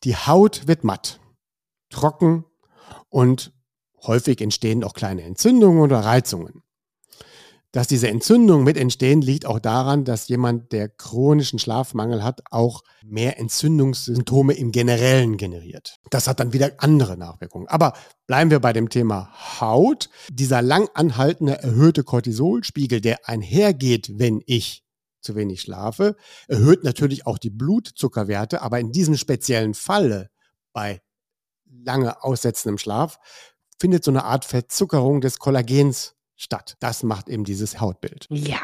Die 0.05 0.17
Haut 0.17 0.67
wird 0.67 0.83
matt, 0.85 1.21
trocken, 1.91 2.47
und 3.11 3.53
häufig 4.07 4.41
entstehen 4.41 4.83
auch 4.83 4.95
kleine 4.95 5.23
Entzündungen 5.23 5.83
oder 5.83 6.01
Reizungen. 6.01 6.63
Dass 7.73 7.87
diese 7.87 8.09
Entzündungen 8.09 8.65
mit 8.65 8.77
entstehen, 8.77 9.23
liegt 9.23 9.47
auch 9.47 9.61
daran, 9.61 10.05
dass 10.05 10.27
jemand, 10.27 10.73
der 10.73 10.89
chronischen 10.89 11.61
Schlafmangel 11.61 12.25
hat, 12.25 12.41
auch 12.51 12.83
mehr 13.05 13.39
Entzündungssymptome 13.39 14.55
im 14.55 14.73
Generellen 14.73 15.37
generiert. 15.37 16.01
Das 16.11 16.27
hat 16.27 16.41
dann 16.41 16.53
wieder 16.53 16.73
andere 16.79 17.17
Nachwirkungen. 17.17 17.69
Aber 17.69 17.93
bleiben 18.27 18.51
wir 18.51 18.59
bei 18.59 18.73
dem 18.73 18.89
Thema 18.89 19.31
Haut. 19.61 20.11
Dieser 20.33 20.63
lang 20.63 20.89
anhaltende 20.95 21.63
erhöhte 21.63 22.03
Cortisolspiegel, 22.03 23.01
der 23.01 23.29
einhergeht, 23.29 24.19
wenn 24.19 24.43
ich 24.47 24.83
zu 25.21 25.37
wenig 25.37 25.61
schlafe, 25.61 26.17
erhöht 26.49 26.83
natürlich 26.83 27.25
auch 27.25 27.39
die 27.39 27.51
Blutzuckerwerte. 27.51 28.63
Aber 28.63 28.81
in 28.81 28.91
diesem 28.91 29.17
speziellen 29.17 29.75
Falle 29.75 30.31
bei 30.73 31.01
lange 31.85 32.23
aussetzen 32.23 32.69
im 32.71 32.79
Schlaf, 32.79 33.19
findet 33.79 34.05
so 34.05 34.11
eine 34.11 34.25
Art 34.25 34.45
Verzuckerung 34.45 35.21
des 35.21 35.39
Kollagens 35.39 36.15
statt. 36.37 36.77
Das 36.81 37.03
macht 37.03 37.29
eben 37.29 37.45
dieses 37.45 37.81
Hautbild. 37.81 38.27
Ja, 38.31 38.61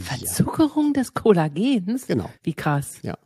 Verzuckerung 0.00 0.88
ja. 0.94 1.02
des 1.02 1.14
Kollagens. 1.14 2.06
Genau. 2.06 2.30
Wie 2.42 2.54
krass. 2.54 2.98
Ja. 3.02 3.18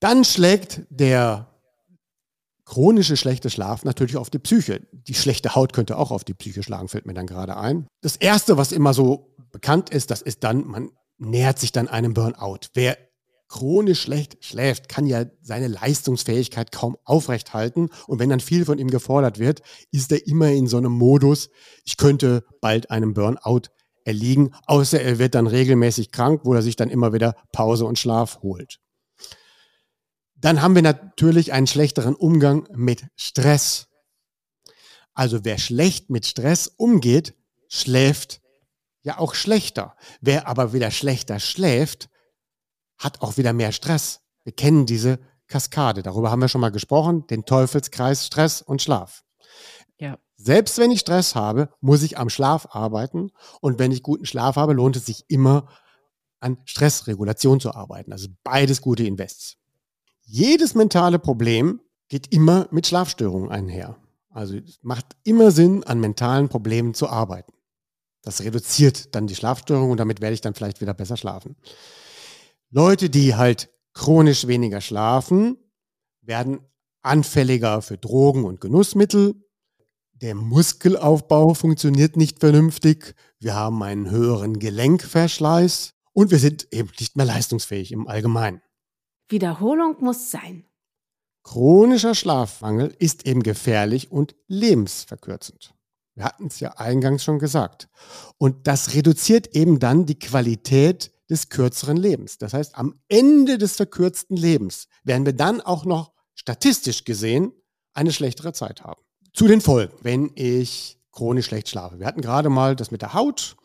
Dann 0.00 0.24
schlägt 0.24 0.82
der 0.88 1.48
chronische 2.64 3.16
schlechte 3.16 3.50
Schlaf 3.50 3.84
natürlich 3.84 4.16
auf 4.16 4.30
die 4.30 4.38
Psyche. 4.38 4.86
Die 4.92 5.14
schlechte 5.14 5.56
Haut 5.56 5.72
könnte 5.72 5.98
auch 5.98 6.12
auf 6.12 6.22
die 6.22 6.34
Psyche 6.34 6.62
schlagen, 6.62 6.88
fällt 6.88 7.06
mir 7.06 7.14
dann 7.14 7.26
gerade 7.26 7.56
ein. 7.56 7.88
Das 8.00 8.16
Erste, 8.16 8.56
was 8.56 8.70
immer 8.70 8.94
so 8.94 9.34
bekannt 9.50 9.90
ist, 9.90 10.10
das 10.12 10.22
ist 10.22 10.44
dann, 10.44 10.66
man 10.66 10.90
nähert 11.18 11.58
sich 11.58 11.72
dann 11.72 11.88
einem 11.88 12.14
Burnout. 12.14 12.68
Wer 12.74 12.96
chronisch 13.50 14.00
schlecht 14.00 14.42
schläft, 14.42 14.88
kann 14.88 15.06
ja 15.06 15.26
seine 15.42 15.68
Leistungsfähigkeit 15.68 16.72
kaum 16.72 16.96
aufrechthalten. 17.04 17.90
Und 18.06 18.20
wenn 18.20 18.30
dann 18.30 18.40
viel 18.40 18.64
von 18.64 18.78
ihm 18.78 18.88
gefordert 18.88 19.38
wird, 19.38 19.60
ist 19.90 20.12
er 20.12 20.26
immer 20.26 20.48
in 20.48 20.68
so 20.68 20.78
einem 20.78 20.92
Modus, 20.92 21.50
ich 21.84 21.96
könnte 21.96 22.44
bald 22.60 22.90
einem 22.90 23.12
Burnout 23.12 23.62
erliegen, 24.04 24.54
außer 24.66 25.00
er 25.00 25.18
wird 25.18 25.34
dann 25.34 25.46
regelmäßig 25.46 26.12
krank, 26.12 26.42
wo 26.44 26.54
er 26.54 26.62
sich 26.62 26.76
dann 26.76 26.90
immer 26.90 27.12
wieder 27.12 27.34
Pause 27.52 27.84
und 27.84 27.98
Schlaf 27.98 28.40
holt. 28.42 28.80
Dann 30.36 30.62
haben 30.62 30.74
wir 30.74 30.82
natürlich 30.82 31.52
einen 31.52 31.66
schlechteren 31.66 32.14
Umgang 32.14 32.66
mit 32.72 33.04
Stress. 33.16 33.88
Also 35.12 35.44
wer 35.44 35.58
schlecht 35.58 36.08
mit 36.08 36.24
Stress 36.24 36.68
umgeht, 36.68 37.34
schläft 37.68 38.40
ja 39.02 39.18
auch 39.18 39.34
schlechter. 39.34 39.96
Wer 40.20 40.46
aber 40.46 40.72
wieder 40.72 40.90
schlechter 40.90 41.40
schläft, 41.40 42.09
hat 43.00 43.22
auch 43.22 43.36
wieder 43.36 43.52
mehr 43.52 43.72
Stress. 43.72 44.20
Wir 44.44 44.52
kennen 44.52 44.86
diese 44.86 45.18
Kaskade. 45.48 46.02
Darüber 46.02 46.30
haben 46.30 46.40
wir 46.40 46.48
schon 46.48 46.60
mal 46.60 46.70
gesprochen, 46.70 47.26
den 47.26 47.44
Teufelskreis 47.44 48.26
Stress 48.26 48.62
und 48.62 48.80
Schlaf. 48.80 49.24
Ja. 49.98 50.18
Selbst 50.36 50.78
wenn 50.78 50.90
ich 50.90 51.00
Stress 51.00 51.34
habe, 51.34 51.70
muss 51.80 52.02
ich 52.02 52.16
am 52.16 52.30
Schlaf 52.30 52.68
arbeiten. 52.70 53.32
Und 53.60 53.78
wenn 53.78 53.90
ich 53.90 54.02
guten 54.02 54.26
Schlaf 54.26 54.56
habe, 54.56 54.74
lohnt 54.74 54.96
es 54.96 55.06
sich 55.06 55.24
immer, 55.28 55.68
an 56.38 56.58
Stressregulation 56.64 57.60
zu 57.60 57.74
arbeiten. 57.74 58.12
Also 58.12 58.28
beides 58.44 58.80
gute 58.80 59.04
Invests. 59.04 59.56
Jedes 60.22 60.74
mentale 60.74 61.18
Problem 61.18 61.80
geht 62.08 62.32
immer 62.32 62.66
mit 62.70 62.86
Schlafstörungen 62.86 63.50
einher. 63.50 63.96
Also 64.30 64.56
es 64.56 64.78
macht 64.82 65.16
immer 65.24 65.50
Sinn, 65.50 65.84
an 65.84 66.00
mentalen 66.00 66.48
Problemen 66.48 66.94
zu 66.94 67.08
arbeiten. 67.08 67.52
Das 68.22 68.42
reduziert 68.42 69.14
dann 69.14 69.26
die 69.26 69.34
Schlafstörung 69.34 69.90
und 69.90 69.96
damit 69.96 70.20
werde 70.20 70.34
ich 70.34 70.40
dann 70.40 70.54
vielleicht 70.54 70.80
wieder 70.80 70.94
besser 70.94 71.16
schlafen. 71.16 71.56
Leute, 72.72 73.10
die 73.10 73.34
halt 73.34 73.68
chronisch 73.94 74.46
weniger 74.46 74.80
schlafen, 74.80 75.56
werden 76.22 76.60
anfälliger 77.02 77.82
für 77.82 77.98
Drogen 77.98 78.44
und 78.44 78.60
Genussmittel. 78.60 79.34
Der 80.12 80.36
Muskelaufbau 80.36 81.54
funktioniert 81.54 82.16
nicht 82.16 82.38
vernünftig. 82.38 83.16
Wir 83.40 83.54
haben 83.54 83.82
einen 83.82 84.10
höheren 84.10 84.60
Gelenkverschleiß 84.60 85.94
und 86.12 86.30
wir 86.30 86.38
sind 86.38 86.68
eben 86.70 86.90
nicht 87.00 87.16
mehr 87.16 87.26
leistungsfähig 87.26 87.90
im 87.90 88.06
Allgemeinen. 88.06 88.62
Wiederholung 89.28 89.96
muss 90.00 90.30
sein. 90.30 90.64
Chronischer 91.42 92.14
Schlafmangel 92.14 92.94
ist 92.98 93.26
eben 93.26 93.42
gefährlich 93.42 94.12
und 94.12 94.36
lebensverkürzend. 94.46 95.74
Wir 96.14 96.24
hatten 96.24 96.46
es 96.46 96.60
ja 96.60 96.72
eingangs 96.72 97.24
schon 97.24 97.38
gesagt. 97.38 97.88
Und 98.36 98.66
das 98.66 98.94
reduziert 98.94 99.56
eben 99.56 99.80
dann 99.80 100.06
die 100.06 100.18
Qualität 100.18 101.10
des 101.30 101.48
kürzeren 101.48 101.96
Lebens. 101.96 102.38
Das 102.38 102.52
heißt, 102.52 102.76
am 102.76 103.00
Ende 103.08 103.56
des 103.56 103.76
verkürzten 103.76 104.36
Lebens 104.36 104.88
werden 105.04 105.24
wir 105.24 105.32
dann 105.32 105.60
auch 105.60 105.84
noch 105.84 106.12
statistisch 106.34 107.04
gesehen 107.04 107.52
eine 107.94 108.12
schlechtere 108.12 108.52
Zeit 108.52 108.82
haben. 108.82 109.00
Zu 109.32 109.46
den 109.46 109.60
Folgen, 109.60 109.94
wenn 110.02 110.32
ich 110.34 110.98
chronisch 111.12 111.46
schlecht 111.46 111.68
schlafe. 111.68 111.98
Wir 111.98 112.06
hatten 112.06 112.20
gerade 112.20 112.48
mal 112.48 112.76
das 112.76 112.90
mit 112.90 113.02
der 113.02 113.14
Haut, 113.14 113.56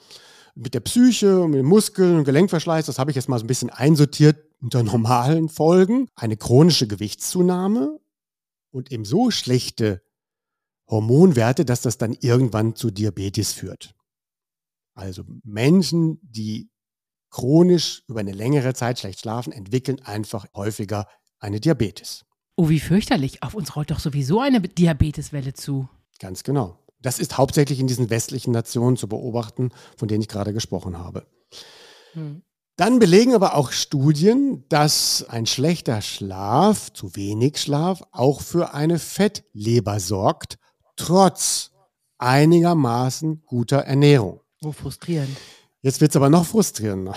mit 0.55 0.73
der 0.73 0.79
Psyche, 0.79 1.47
mit 1.47 1.59
den 1.59 1.65
Muskeln 1.65 2.17
und 2.17 2.23
Gelenkverschleiß. 2.23 2.85
Das 2.85 2.99
habe 2.99 3.11
ich 3.11 3.15
jetzt 3.15 3.29
mal 3.29 3.39
so 3.39 3.45
ein 3.45 3.47
bisschen 3.47 3.69
einsortiert 3.69 4.37
unter 4.61 4.83
normalen 4.83 5.49
Folgen. 5.49 6.07
Eine 6.15 6.37
chronische 6.37 6.87
Gewichtszunahme 6.87 7.99
und 8.71 8.91
eben 8.91 9.05
so 9.05 9.31
schlechte 9.31 10.01
Hormonwerte, 10.87 11.65
dass 11.65 11.81
das 11.81 11.97
dann 11.97 12.13
irgendwann 12.13 12.75
zu 12.75 12.91
Diabetes 12.91 13.51
führt. 13.51 13.95
Also 14.93 15.23
Menschen, 15.43 16.19
die 16.21 16.69
chronisch 17.35 18.01
über 18.07 18.21
eine 18.21 18.31
längere 18.31 18.73
Zeit 18.73 18.97
schlecht 18.97 19.19
schlafen, 19.19 19.51
entwickeln 19.51 20.01
einfach 20.05 20.45
häufiger 20.55 21.05
eine 21.39 21.59
Diabetes. 21.59 22.23
Oh, 22.55 22.69
wie 22.69 22.79
fürchterlich. 22.79 23.43
Auf 23.43 23.55
uns 23.55 23.75
rollt 23.75 23.91
doch 23.91 23.99
sowieso 23.99 24.39
eine 24.39 24.61
Diabeteswelle 24.61 25.53
zu. 25.53 25.89
Ganz 26.19 26.43
genau. 26.43 26.79
Das 27.01 27.19
ist 27.19 27.37
hauptsächlich 27.37 27.81
in 27.81 27.87
diesen 27.87 28.09
westlichen 28.09 28.51
Nationen 28.51 28.95
zu 28.95 29.09
beobachten, 29.09 29.71
von 29.97 30.07
denen 30.07 30.21
ich 30.21 30.29
gerade 30.29 30.53
gesprochen 30.53 30.97
habe. 30.97 31.27
Hm. 32.13 32.41
Dann 32.77 32.99
belegen 32.99 33.35
aber 33.35 33.55
auch 33.55 33.73
Studien, 33.73 34.63
dass 34.69 35.25
ein 35.27 35.45
schlechter 35.45 36.01
Schlaf, 36.01 36.93
zu 36.93 37.17
wenig 37.17 37.57
Schlaf, 37.57 38.01
auch 38.13 38.39
für 38.39 38.73
eine 38.73 38.97
Fettleber 38.97 39.99
sorgt, 39.99 40.57
trotz 40.95 41.71
einigermaßen 42.17 43.43
guter 43.45 43.79
Ernährung. 43.79 44.39
Oh, 44.63 44.71
frustrierend. 44.71 45.35
Jetzt 45.85 46.01
wird 46.01 46.09
es 46.09 46.15
aber 46.15 46.31
noch 46.31 46.47
frustrierender. 46.47 47.13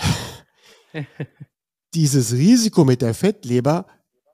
Dieses 1.95 2.33
Risiko 2.33 2.85
mit 2.85 3.01
der 3.01 3.15
Fettleber, 3.15 3.87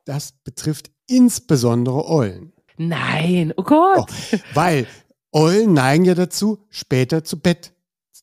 das 0.04 0.34
betrifft 0.44 0.92
insbesondere 1.08 2.06
Eulen. 2.06 2.52
Nein, 2.76 3.54
oh 3.56 3.64
Gott. 3.64 4.10
Oh, 4.10 4.38
weil 4.54 4.88
Eulen 5.32 5.72
neigen 5.72 6.04
ja 6.04 6.16
dazu, 6.16 6.68
später 6.70 7.24
zu 7.24 7.40
Bett, 7.40 7.72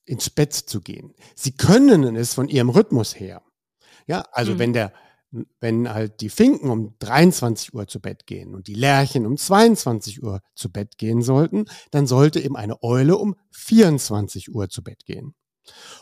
ins 0.05 0.29
Bett 0.29 0.53
zu 0.53 0.83
gehen. 0.83 1.15
Sie 1.35 1.53
können 1.53 2.15
es 2.15 2.35
von 2.35 2.47
ihrem 2.47 2.69
Rhythmus 2.69 3.19
her. 3.19 3.41
Ja, 4.07 4.23
also 4.33 4.53
mhm. 4.53 4.59
wenn 4.59 4.73
der, 4.75 4.93
wenn 5.61 5.89
halt 5.89 6.21
die 6.21 6.29
Finken 6.29 6.69
um 6.69 6.95
23 6.99 7.73
Uhr 7.73 7.89
zu 7.89 8.01
Bett 8.01 8.27
gehen 8.27 8.55
und 8.55 8.67
die 8.67 8.75
Lerchen 8.75 9.25
um 9.25 9.39
22 9.39 10.23
Uhr 10.23 10.43
zu 10.55 10.71
Bett 10.71 10.99
gehen 10.99 11.23
sollten, 11.23 11.65
dann 11.91 12.07
sollte 12.07 12.39
eben 12.39 12.59
eine 12.59 12.83
Eule 12.83 13.17
um 13.17 13.35
24 13.53 14.55
Uhr 14.55 14.69
zu 14.69 14.83
Bett 14.83 15.07
gehen. 15.07 15.35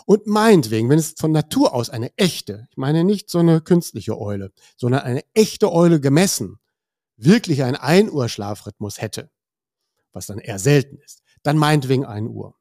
Und 0.07 0.27
meinetwegen, 0.27 0.89
wenn 0.89 0.99
es 0.99 1.15
von 1.17 1.33
Natur 1.33 1.75
aus 1.75 1.91
eine 1.91 2.17
echte, 2.17 2.67
ich 2.71 2.77
meine 2.77 3.05
nicht 3.05 3.31
so 3.31 3.39
eine 3.39 3.61
künstliche 3.61 4.19
Eule, 4.19 4.53
sondern 4.77 5.03
eine 5.03 5.23
echte 5.35 5.71
Eule 5.73 6.01
gemessen, 6.01 6.59
wirklich 7.17 7.63
einen 7.63 7.77
1 7.77 8.11
Uhr 8.11 8.29
Schlafrhythmus 8.29 9.01
hätte, 9.01 9.31
was 10.13 10.27
dann 10.27 10.39
eher 10.39 10.59
selten 10.59 10.99
ist, 10.99 11.23
dann 11.43 11.59
meinetwegen 11.59 12.05
1 12.05 12.29
Uhr. 12.29 12.57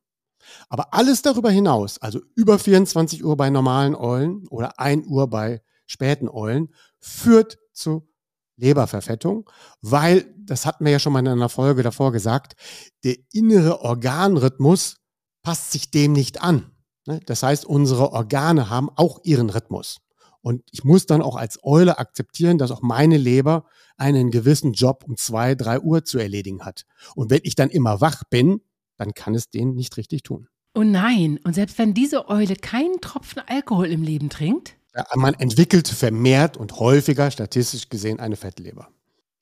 Aber 0.68 0.94
alles 0.94 1.22
darüber 1.22 1.52
hinaus, 1.52 2.00
also 2.00 2.20
über 2.36 2.60
24 2.60 3.24
Uhr 3.24 3.38
bei 3.38 3.50
normalen 3.50 3.96
Eulen 3.96 4.48
oder 4.48 4.80
1 4.80 5.08
Uhr 5.08 5.30
bei 5.30 5.62
späten 5.86 6.30
Eulen, 6.30 6.74
führt 7.00 7.58
zu 7.74 8.10
Leberverfettung, 8.58 9.50
weil, 9.82 10.34
das 10.38 10.66
hatten 10.66 10.86
wir 10.86 10.92
ja 10.92 11.00
schon 11.00 11.14
mal 11.14 11.20
in 11.20 11.28
einer 11.30 11.50
Folge 11.50 11.82
davor 11.82 12.12
gesagt, 12.12 12.56
der 13.04 13.16
innere 13.32 13.82
Organrhythmus 13.82 14.98
passt 15.42 15.72
sich 15.72 15.92
dem 15.92 16.12
nicht 16.12 16.42
an. 16.42 16.72
Ne? 17.10 17.20
Das 17.26 17.42
heißt, 17.42 17.66
unsere 17.66 18.12
Organe 18.12 18.70
haben 18.70 18.90
auch 18.96 19.20
ihren 19.24 19.50
Rhythmus. 19.50 19.98
Und 20.42 20.62
ich 20.72 20.84
muss 20.84 21.08
dann 21.08 21.24
auch 21.24 21.36
als 21.36 21.58
Eule 21.64 21.98
akzeptieren, 21.98 22.60
dass 22.60 22.70
auch 22.70 22.84
meine 22.84 23.18
Leber 23.18 23.66
einen 23.98 24.30
gewissen 24.30 24.74
Job 24.74 25.04
um 25.08 25.18
zwei, 25.18 25.56
drei 25.56 25.80
Uhr 25.80 26.06
zu 26.06 26.20
erledigen 26.20 26.64
hat. 26.64 26.86
Und 27.16 27.32
wenn 27.32 27.42
ich 27.44 27.56
dann 27.56 27.72
immer 27.72 28.00
wach 28.00 28.24
bin, 28.30 28.62
dann 28.96 29.16
kann 29.16 29.34
es 29.34 29.50
den 29.50 29.74
nicht 29.74 29.98
richtig 29.98 30.22
tun. 30.22 30.48
Oh 30.76 30.84
nein, 30.84 31.40
und 31.44 31.56
selbst 31.56 31.80
wenn 31.80 31.96
diese 31.96 32.30
Eule 32.30 32.56
keinen 32.56 33.02
Tropfen 33.02 33.42
Alkohol 33.48 33.88
im 33.88 34.04
Leben 34.04 34.30
trinkt? 34.30 34.76
Ja, 34.96 35.06
man 35.16 35.34
entwickelt 35.34 35.88
vermehrt 35.88 36.58
und 36.58 36.80
häufiger 36.80 37.32
statistisch 37.32 37.90
gesehen 37.90 38.20
eine 38.20 38.36
Fettleber. 38.36 38.90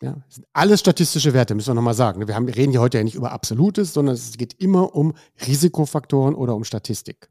Ja, 0.01 0.13
das 0.25 0.35
sind 0.35 0.47
alles 0.53 0.79
statistische 0.79 1.33
Werte, 1.33 1.53
müssen 1.53 1.71
wir 1.71 1.75
nochmal 1.75 1.95
sagen. 1.95 2.25
Wir, 2.25 2.33
haben, 2.33 2.47
wir 2.47 2.55
reden 2.55 2.71
hier 2.71 2.81
heute 2.81 2.97
ja 2.97 3.03
nicht 3.03 3.15
über 3.15 3.33
Absolutes, 3.33 3.93
sondern 3.93 4.15
es 4.15 4.37
geht 4.37 4.53
immer 4.53 4.95
um 4.95 5.13
Risikofaktoren 5.45 6.33
oder 6.33 6.55
um 6.55 6.63
Statistik. 6.63 7.29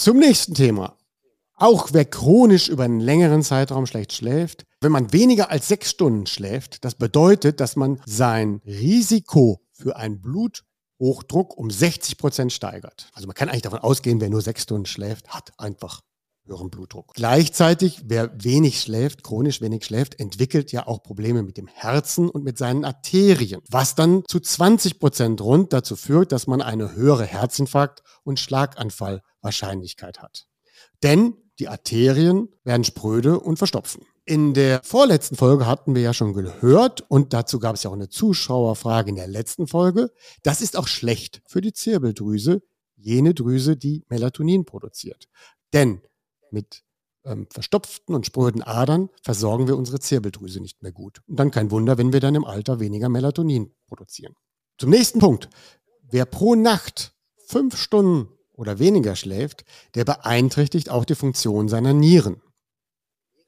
Zum 0.00 0.16
nächsten 0.16 0.54
Thema. 0.54 0.96
Auch 1.56 1.90
wer 1.92 2.06
chronisch 2.06 2.70
über 2.70 2.84
einen 2.84 3.00
längeren 3.00 3.42
Zeitraum 3.42 3.84
schlecht 3.84 4.14
schläft, 4.14 4.64
wenn 4.80 4.92
man 4.92 5.12
weniger 5.12 5.50
als 5.50 5.68
sechs 5.68 5.90
Stunden 5.90 6.26
schläft, 6.26 6.86
das 6.86 6.94
bedeutet, 6.94 7.60
dass 7.60 7.76
man 7.76 8.00
sein 8.06 8.62
Risiko 8.64 9.60
für 9.72 9.96
einen 9.96 10.22
Bluthochdruck 10.22 11.54
um 11.54 11.70
60 11.70 12.16
Prozent 12.16 12.54
steigert. 12.54 13.10
Also 13.12 13.26
man 13.26 13.34
kann 13.34 13.50
eigentlich 13.50 13.60
davon 13.60 13.80
ausgehen, 13.80 14.22
wer 14.22 14.30
nur 14.30 14.40
sechs 14.40 14.62
Stunden 14.62 14.86
schläft, 14.86 15.28
hat 15.28 15.52
einfach 15.58 16.00
höheren 16.46 16.70
Blutdruck. 16.70 17.12
Gleichzeitig, 17.12 18.00
wer 18.06 18.30
wenig 18.42 18.80
schläft, 18.80 19.22
chronisch 19.22 19.60
wenig 19.60 19.84
schläft, 19.84 20.18
entwickelt 20.18 20.72
ja 20.72 20.86
auch 20.86 21.02
Probleme 21.02 21.42
mit 21.42 21.58
dem 21.58 21.66
Herzen 21.66 22.30
und 22.30 22.42
mit 22.42 22.56
seinen 22.56 22.86
Arterien, 22.86 23.60
was 23.68 23.96
dann 23.96 24.24
zu 24.26 24.40
20 24.40 24.98
Prozent 24.98 25.42
rund 25.42 25.74
dazu 25.74 25.94
führt, 25.94 26.32
dass 26.32 26.46
man 26.46 26.62
eine 26.62 26.94
höhere 26.94 27.24
Herzinfarkt- 27.24 28.02
und 28.24 28.40
Schlaganfallwahrscheinlichkeit 29.42 30.20
hat. 30.20 30.46
Denn 31.02 31.34
die 31.58 31.68
Arterien 31.68 32.48
werden 32.64 32.84
spröde 32.84 33.38
und 33.40 33.58
verstopfen. 33.58 34.06
In 34.24 34.54
der 34.54 34.82
vorletzten 34.82 35.36
Folge 35.36 35.66
hatten 35.66 35.94
wir 35.94 36.02
ja 36.02 36.14
schon 36.14 36.32
gehört 36.32 37.04
und 37.10 37.32
dazu 37.32 37.58
gab 37.58 37.74
es 37.74 37.82
ja 37.82 37.90
auch 37.90 37.94
eine 37.94 38.08
Zuschauerfrage 38.08 39.10
in 39.10 39.16
der 39.16 39.26
letzten 39.26 39.66
Folge. 39.66 40.12
Das 40.42 40.60
ist 40.60 40.76
auch 40.76 40.86
schlecht 40.86 41.42
für 41.46 41.60
die 41.60 41.72
Zirbeldrüse, 41.72 42.62
jene 42.96 43.34
Drüse, 43.34 43.76
die 43.76 44.04
Melatonin 44.08 44.64
produziert. 44.64 45.28
Denn 45.72 46.00
mit 46.50 46.84
äh, 47.24 47.32
ähm, 47.32 47.46
verstopften 47.50 48.14
und 48.14 48.26
spröden 48.26 48.62
Adern 48.62 49.10
versorgen 49.22 49.66
wir 49.68 49.76
unsere 49.76 50.00
Zirbeldrüse 50.00 50.60
nicht 50.60 50.82
mehr 50.82 50.92
gut. 50.92 51.20
Und 51.26 51.38
dann 51.38 51.50
kein 51.50 51.70
Wunder, 51.70 51.98
wenn 51.98 52.12
wir 52.12 52.20
dann 52.20 52.34
im 52.34 52.44
Alter 52.44 52.80
weniger 52.80 53.08
Melatonin 53.08 53.74
produzieren. 53.86 54.34
Zum 54.78 54.90
nächsten 54.90 55.18
Punkt. 55.18 55.50
Wer 56.10 56.24
pro 56.24 56.54
Nacht 56.54 57.14
fünf 57.46 57.76
Stunden 57.76 58.28
oder 58.60 58.78
weniger 58.78 59.16
schläft, 59.16 59.64
der 59.94 60.04
beeinträchtigt 60.04 60.90
auch 60.90 61.06
die 61.06 61.14
Funktion 61.14 61.68
seiner 61.68 61.94
Nieren. 61.94 62.42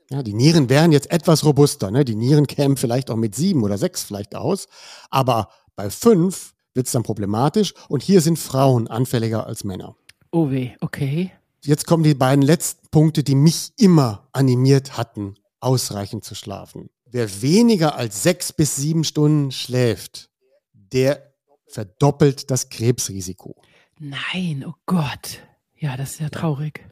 Ja, 0.08 0.22
die 0.22 0.32
Nieren 0.32 0.70
wären 0.70 0.90
jetzt 0.90 1.10
etwas 1.10 1.44
robuster. 1.44 1.90
Ne? 1.90 2.06
Die 2.06 2.14
Nieren 2.14 2.46
kämen 2.46 2.78
vielleicht 2.78 3.10
auch 3.10 3.16
mit 3.16 3.34
sieben 3.34 3.62
oder 3.62 3.76
sechs 3.76 4.02
vielleicht 4.02 4.34
aus. 4.34 4.68
Aber 5.10 5.50
bei 5.76 5.90
fünf 5.90 6.54
wird 6.72 6.86
es 6.86 6.92
dann 6.92 7.02
problematisch. 7.02 7.74
Und 7.88 8.02
hier 8.02 8.22
sind 8.22 8.38
Frauen 8.38 8.88
anfälliger 8.88 9.46
als 9.46 9.64
Männer. 9.64 9.96
Oh 10.30 10.50
weh, 10.50 10.70
okay. 10.80 11.30
Jetzt 11.62 11.86
kommen 11.86 12.04
die 12.04 12.14
beiden 12.14 12.42
letzten 12.42 12.88
Punkte, 12.88 13.22
die 13.22 13.34
mich 13.34 13.72
immer 13.76 14.28
animiert 14.32 14.96
hatten, 14.96 15.34
ausreichend 15.60 16.24
zu 16.24 16.34
schlafen. 16.34 16.88
Wer 17.04 17.42
weniger 17.42 17.96
als 17.96 18.22
sechs 18.22 18.52
bis 18.52 18.76
sieben 18.76 19.04
Stunden 19.04 19.50
schläft, 19.50 20.30
der 20.72 21.34
verdoppelt 21.66 22.50
das 22.50 22.70
Krebsrisiko. 22.70 23.56
Nein, 23.98 24.64
oh 24.66 24.74
Gott. 24.86 25.40
Ja, 25.76 25.96
das 25.96 26.12
ist 26.12 26.20
ja 26.20 26.28
traurig. 26.28 26.88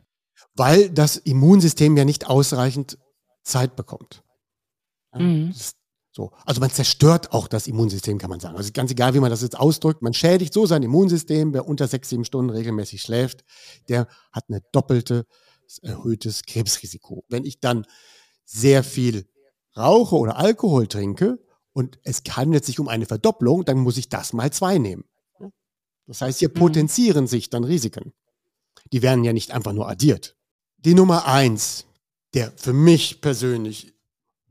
Weil 0.55 0.91
das 0.91 1.17
Immunsystem 1.17 1.97
ja 1.97 2.05
nicht 2.05 2.27
ausreichend 2.27 2.99
Zeit 3.43 3.77
bekommt. 3.77 4.23
Mhm. 5.13 5.53
so. 6.13 6.31
Also 6.45 6.61
man 6.61 6.71
zerstört 6.71 7.33
auch 7.33 7.49
das 7.49 7.67
Immunsystem, 7.67 8.19
kann 8.19 8.31
man 8.31 8.41
sagen. 8.41 8.57
Also 8.57 8.71
ganz 8.73 8.91
egal, 8.91 9.15
wie 9.15 9.21
man 9.21 9.31
das 9.31 9.43
jetzt 9.43 9.59
ausdrückt, 9.59 10.03
man 10.03 10.15
schädigt 10.15 10.53
so 10.53 10.67
sein 10.67 10.83
Immunsystem. 10.83 11.53
Wer 11.53 11.67
unter 11.67 11.89
sechs, 11.89 12.09
sieben 12.09 12.25
Stunden 12.25 12.51
regelmäßig 12.51 13.03
schläft, 13.03 13.45
der 13.89 14.07
hat 14.33 14.45
eine 14.49 14.61
doppelte 14.73 15.27
erhöhtes 15.83 16.43
Krebsrisiko. 16.45 17.25
Wenn 17.29 17.45
ich 17.45 17.61
dann 17.61 17.87
sehr 18.45 18.83
viel 18.83 19.29
rauche 19.77 20.17
oder 20.17 20.37
Alkohol 20.37 20.87
trinke 20.89 21.39
und 21.73 21.99
es 22.03 22.23
handelt 22.31 22.65
sich 22.65 22.81
um 22.81 22.89
eine 22.89 23.07
Verdopplung, 23.07 23.65
dann 23.65 23.79
muss 23.79 23.97
ich 23.97 24.09
das 24.09 24.33
mal 24.33 24.53
zwei 24.53 24.79
nehmen. 24.79 25.05
Das 26.11 26.23
heißt, 26.23 26.41
hier 26.41 26.49
Mhm. 26.49 26.55
potenzieren 26.55 27.27
sich 27.29 27.51
dann 27.51 27.63
Risiken. 27.63 28.13
Die 28.93 29.01
werden 29.01 29.23
ja 29.23 29.33
nicht 29.33 29.53
einfach 29.53 29.73
nur 29.73 29.89
addiert. 29.89 30.37
Die 30.79 30.95
Nummer 30.95 31.27
eins, 31.27 31.87
der 32.35 32.51
für 32.57 32.73
mich 32.73 33.21
persönlich 33.21 33.95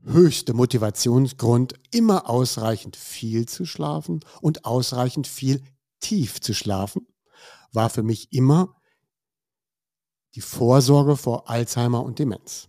höchste 0.02 0.54
Motivationsgrund, 0.54 1.74
immer 1.90 2.30
ausreichend 2.30 2.96
viel 2.96 3.44
zu 3.46 3.66
schlafen 3.66 4.20
und 4.40 4.64
ausreichend 4.64 5.26
viel 5.26 5.62
tief 6.00 6.40
zu 6.40 6.54
schlafen, 6.54 7.06
war 7.72 7.90
für 7.90 8.02
mich 8.02 8.32
immer 8.32 8.80
die 10.34 10.40
Vorsorge 10.40 11.18
vor 11.18 11.50
Alzheimer 11.50 12.02
und 12.02 12.18
Demenz. 12.18 12.68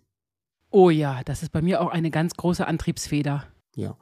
Oh 0.70 0.90
ja, 0.90 1.24
das 1.24 1.44
ist 1.44 1.54
bei 1.54 1.62
mir 1.62 1.80
auch 1.80 1.92
eine 1.92 2.12
ganz 2.12 2.34
große 2.34 2.68
Antriebsfeder. 2.68 3.48
Ja. 3.74 3.98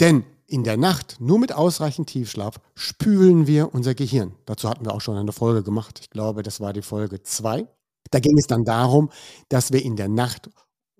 Denn 0.00 0.24
in 0.48 0.64
der 0.64 0.78
Nacht, 0.78 1.16
nur 1.20 1.38
mit 1.38 1.52
ausreichend 1.52 2.08
Tiefschlaf, 2.08 2.56
spülen 2.74 3.46
wir 3.46 3.74
unser 3.74 3.94
Gehirn. 3.94 4.34
Dazu 4.46 4.68
hatten 4.68 4.86
wir 4.86 4.94
auch 4.94 5.02
schon 5.02 5.16
eine 5.16 5.32
Folge 5.32 5.62
gemacht. 5.62 5.98
Ich 6.00 6.10
glaube, 6.10 6.42
das 6.42 6.58
war 6.58 6.72
die 6.72 6.82
Folge 6.82 7.22
2. 7.22 7.68
Da 8.10 8.18
ging 8.18 8.36
es 8.38 8.46
dann 8.46 8.64
darum, 8.64 9.10
dass 9.50 9.72
wir 9.72 9.84
in 9.84 9.96
der 9.96 10.08
Nacht 10.08 10.50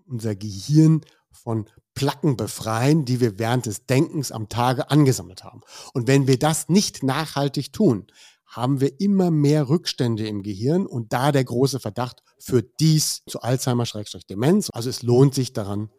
unser 0.06 0.36
Gehirn 0.36 1.00
von 1.32 1.66
Placken 1.94 2.36
befreien, 2.36 3.06
die 3.06 3.20
wir 3.20 3.38
während 3.38 3.64
des 3.64 3.86
Denkens 3.86 4.32
am 4.32 4.50
Tage 4.50 4.90
angesammelt 4.90 5.44
haben. 5.44 5.62
Und 5.94 6.06
wenn 6.06 6.26
wir 6.26 6.38
das 6.38 6.68
nicht 6.68 7.02
nachhaltig 7.02 7.72
tun, 7.72 8.06
haben 8.46 8.80
wir 8.80 9.00
immer 9.00 9.30
mehr 9.30 9.68
Rückstände 9.68 10.26
im 10.26 10.42
Gehirn 10.42 10.86
und 10.86 11.12
da 11.12 11.32
der 11.32 11.44
große 11.44 11.80
Verdacht 11.80 12.22
führt 12.38 12.80
dies 12.80 13.22
zu 13.26 13.40
Alzheimer-Demenz. 13.40 14.68
Also 14.72 14.90
es 14.90 15.02
lohnt 15.02 15.34
sich 15.34 15.52
daran 15.52 15.90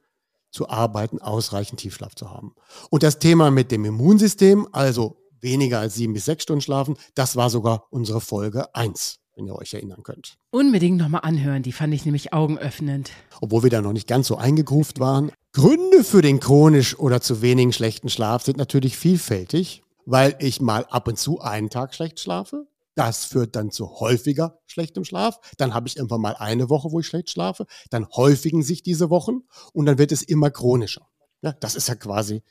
zu 0.52 0.70
arbeiten, 0.70 1.22
ausreichend 1.22 1.80
Tiefschlaf 1.80 2.16
zu 2.16 2.30
haben. 2.32 2.54
Und 2.90 3.04
das 3.04 3.20
Thema 3.20 3.52
mit 3.52 3.72
dem 3.72 3.86
Immunsystem, 3.86 4.68
also 4.72 5.18
weniger 5.42 5.80
als 5.80 5.96
sieben 5.96 6.14
bis 6.14 6.26
sechs 6.26 6.44
Stunden 6.44 6.62
schlafen, 6.62 6.98
das 7.16 7.36
war 7.36 7.50
sogar 7.50 7.86
unsere 7.90 8.22
Folge 8.22 8.74
1, 8.76 9.20
wenn 9.36 9.48
ihr 9.48 9.56
euch 9.56 9.74
erinnern 9.74 10.04
könnt. 10.04 10.38
Unbedingt 10.52 10.98
nochmal 10.98 11.22
anhören, 11.24 11.64
die 11.64 11.72
fand 11.72 11.94
ich 11.94 12.06
nämlich 12.06 12.34
augenöffnend. 12.34 13.12
Obwohl 13.42 13.64
wir 13.64 13.70
da 13.70 13.82
noch 13.82 13.94
nicht 13.94 14.08
ganz 14.08 14.28
so 14.28 14.38
eingegruft 14.38 15.00
waren. 15.00 15.32
Gründe 15.54 16.04
für 16.04 16.22
den 16.22 16.40
chronisch 16.40 16.98
oder 17.00 17.22
zu 17.22 17.42
wenigen 17.42 17.74
schlechten 17.74 18.10
Schlaf 18.10 18.44
sind 18.44 18.58
natürlich 18.58 18.98
vielfältig, 18.98 19.82
weil 20.06 20.36
ich 20.40 20.62
mal 20.62 20.86
ab 20.90 21.08
und 21.08 21.18
zu 21.18 21.40
einen 21.40 21.70
Tag 21.70 21.96
schlecht 21.96 22.20
schlafe. 22.20 22.68
Das 22.95 23.25
führt 23.25 23.56
dann 23.56 23.71
zu 23.71 23.99
häufiger 23.99 24.60
schlechtem 24.65 25.06
Schlaf. 25.06 25.39
Dann 25.58 25.73
habe 25.73 25.88
ich 25.88 25.97
irgendwann 25.97 26.21
mal 26.21 26.36
eine 26.36 26.69
Woche, 26.69 26.91
wo 26.91 26.99
ich 26.99 27.08
schlecht 27.08 27.30
schlafe. 27.30 27.65
Dann 27.89 28.08
häufigen 28.10 28.63
sich 28.63 28.84
diese 28.84 29.10
Wochen 29.10 29.41
und 29.73 29.86
dann 29.86 29.97
wird 29.97 30.12
es 30.12 30.21
immer 30.21 30.52
chronischer. 30.52 31.08
Ja, 31.41 31.54
das 31.54 31.75
ist 31.75 31.88
ja 31.88 31.95
quasi 31.95 32.43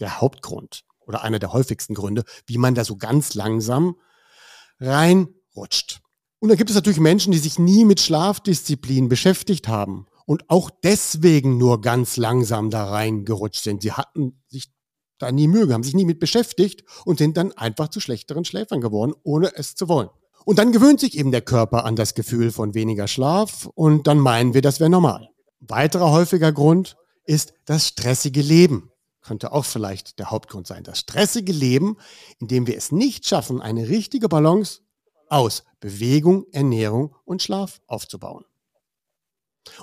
der 0.00 0.20
Hauptgrund 0.20 0.84
oder 1.06 1.22
einer 1.22 1.38
der 1.38 1.52
häufigsten 1.52 1.94
Gründe, 1.94 2.24
wie 2.46 2.58
man 2.58 2.74
da 2.74 2.84
so 2.84 2.96
ganz 2.96 3.34
langsam 3.34 3.96
reinrutscht. 4.80 6.00
Und 6.38 6.50
da 6.50 6.54
gibt 6.54 6.70
es 6.70 6.76
natürlich 6.76 7.00
Menschen, 7.00 7.32
die 7.32 7.38
sich 7.38 7.58
nie 7.58 7.84
mit 7.84 8.00
Schlafdisziplin 8.00 9.08
beschäftigt 9.08 9.68
haben 9.68 10.06
und 10.26 10.50
auch 10.50 10.70
deswegen 10.70 11.56
nur 11.56 11.80
ganz 11.80 12.16
langsam 12.16 12.70
da 12.70 12.84
reingerutscht 12.84 13.62
sind. 13.62 13.82
Sie 13.82 13.92
hatten 13.92 14.42
sich 14.48 14.70
da 15.18 15.32
nie 15.32 15.48
Mühe, 15.48 15.72
haben 15.72 15.82
sich 15.82 15.94
nie 15.94 16.04
mit 16.04 16.20
beschäftigt 16.20 16.84
und 17.04 17.18
sind 17.18 17.36
dann 17.36 17.52
einfach 17.52 17.88
zu 17.88 18.00
schlechteren 18.00 18.44
Schläfern 18.44 18.80
geworden, 18.80 19.14
ohne 19.22 19.54
es 19.54 19.74
zu 19.74 19.88
wollen. 19.88 20.10
Und 20.44 20.58
dann 20.58 20.72
gewöhnt 20.72 21.00
sich 21.00 21.18
eben 21.18 21.32
der 21.32 21.42
Körper 21.42 21.84
an 21.84 21.96
das 21.96 22.14
Gefühl 22.14 22.52
von 22.52 22.74
weniger 22.74 23.08
Schlaf 23.08 23.66
und 23.74 24.06
dann 24.06 24.18
meinen 24.18 24.54
wir, 24.54 24.62
das 24.62 24.78
wäre 24.78 24.90
normal. 24.90 25.28
Weiterer 25.60 26.12
häufiger 26.12 26.52
Grund 26.52 26.96
ist 27.24 27.54
das 27.64 27.88
stressige 27.88 28.42
Leben. 28.42 28.92
Könnte 29.22 29.50
auch 29.50 29.64
vielleicht 29.64 30.20
der 30.20 30.30
Hauptgrund 30.30 30.68
sein. 30.68 30.84
Das 30.84 31.00
stressige 31.00 31.52
Leben, 31.52 31.96
in 32.38 32.46
dem 32.46 32.68
wir 32.68 32.76
es 32.76 32.92
nicht 32.92 33.26
schaffen, 33.26 33.60
eine 33.60 33.88
richtige 33.88 34.28
Balance 34.28 34.82
aus 35.28 35.64
Bewegung, 35.80 36.46
Ernährung 36.52 37.16
und 37.24 37.42
Schlaf 37.42 37.80
aufzubauen. 37.88 38.44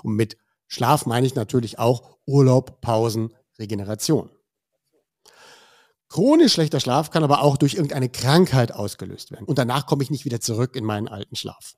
Und 0.02 0.14
mit 0.14 0.38
Schlaf 0.66 1.04
meine 1.04 1.26
ich 1.26 1.34
natürlich 1.34 1.78
auch 1.78 2.16
Urlaub, 2.24 2.80
Pausen, 2.80 3.34
Regeneration. 3.58 4.30
Chronisch 6.08 6.52
schlechter 6.52 6.80
Schlaf 6.80 7.10
kann 7.10 7.24
aber 7.24 7.42
auch 7.42 7.56
durch 7.56 7.74
irgendeine 7.74 8.08
Krankheit 8.08 8.72
ausgelöst 8.72 9.30
werden. 9.30 9.46
Und 9.46 9.58
danach 9.58 9.86
komme 9.86 10.02
ich 10.02 10.10
nicht 10.10 10.24
wieder 10.24 10.40
zurück 10.40 10.76
in 10.76 10.84
meinen 10.84 11.08
alten 11.08 11.36
Schlaf. 11.36 11.74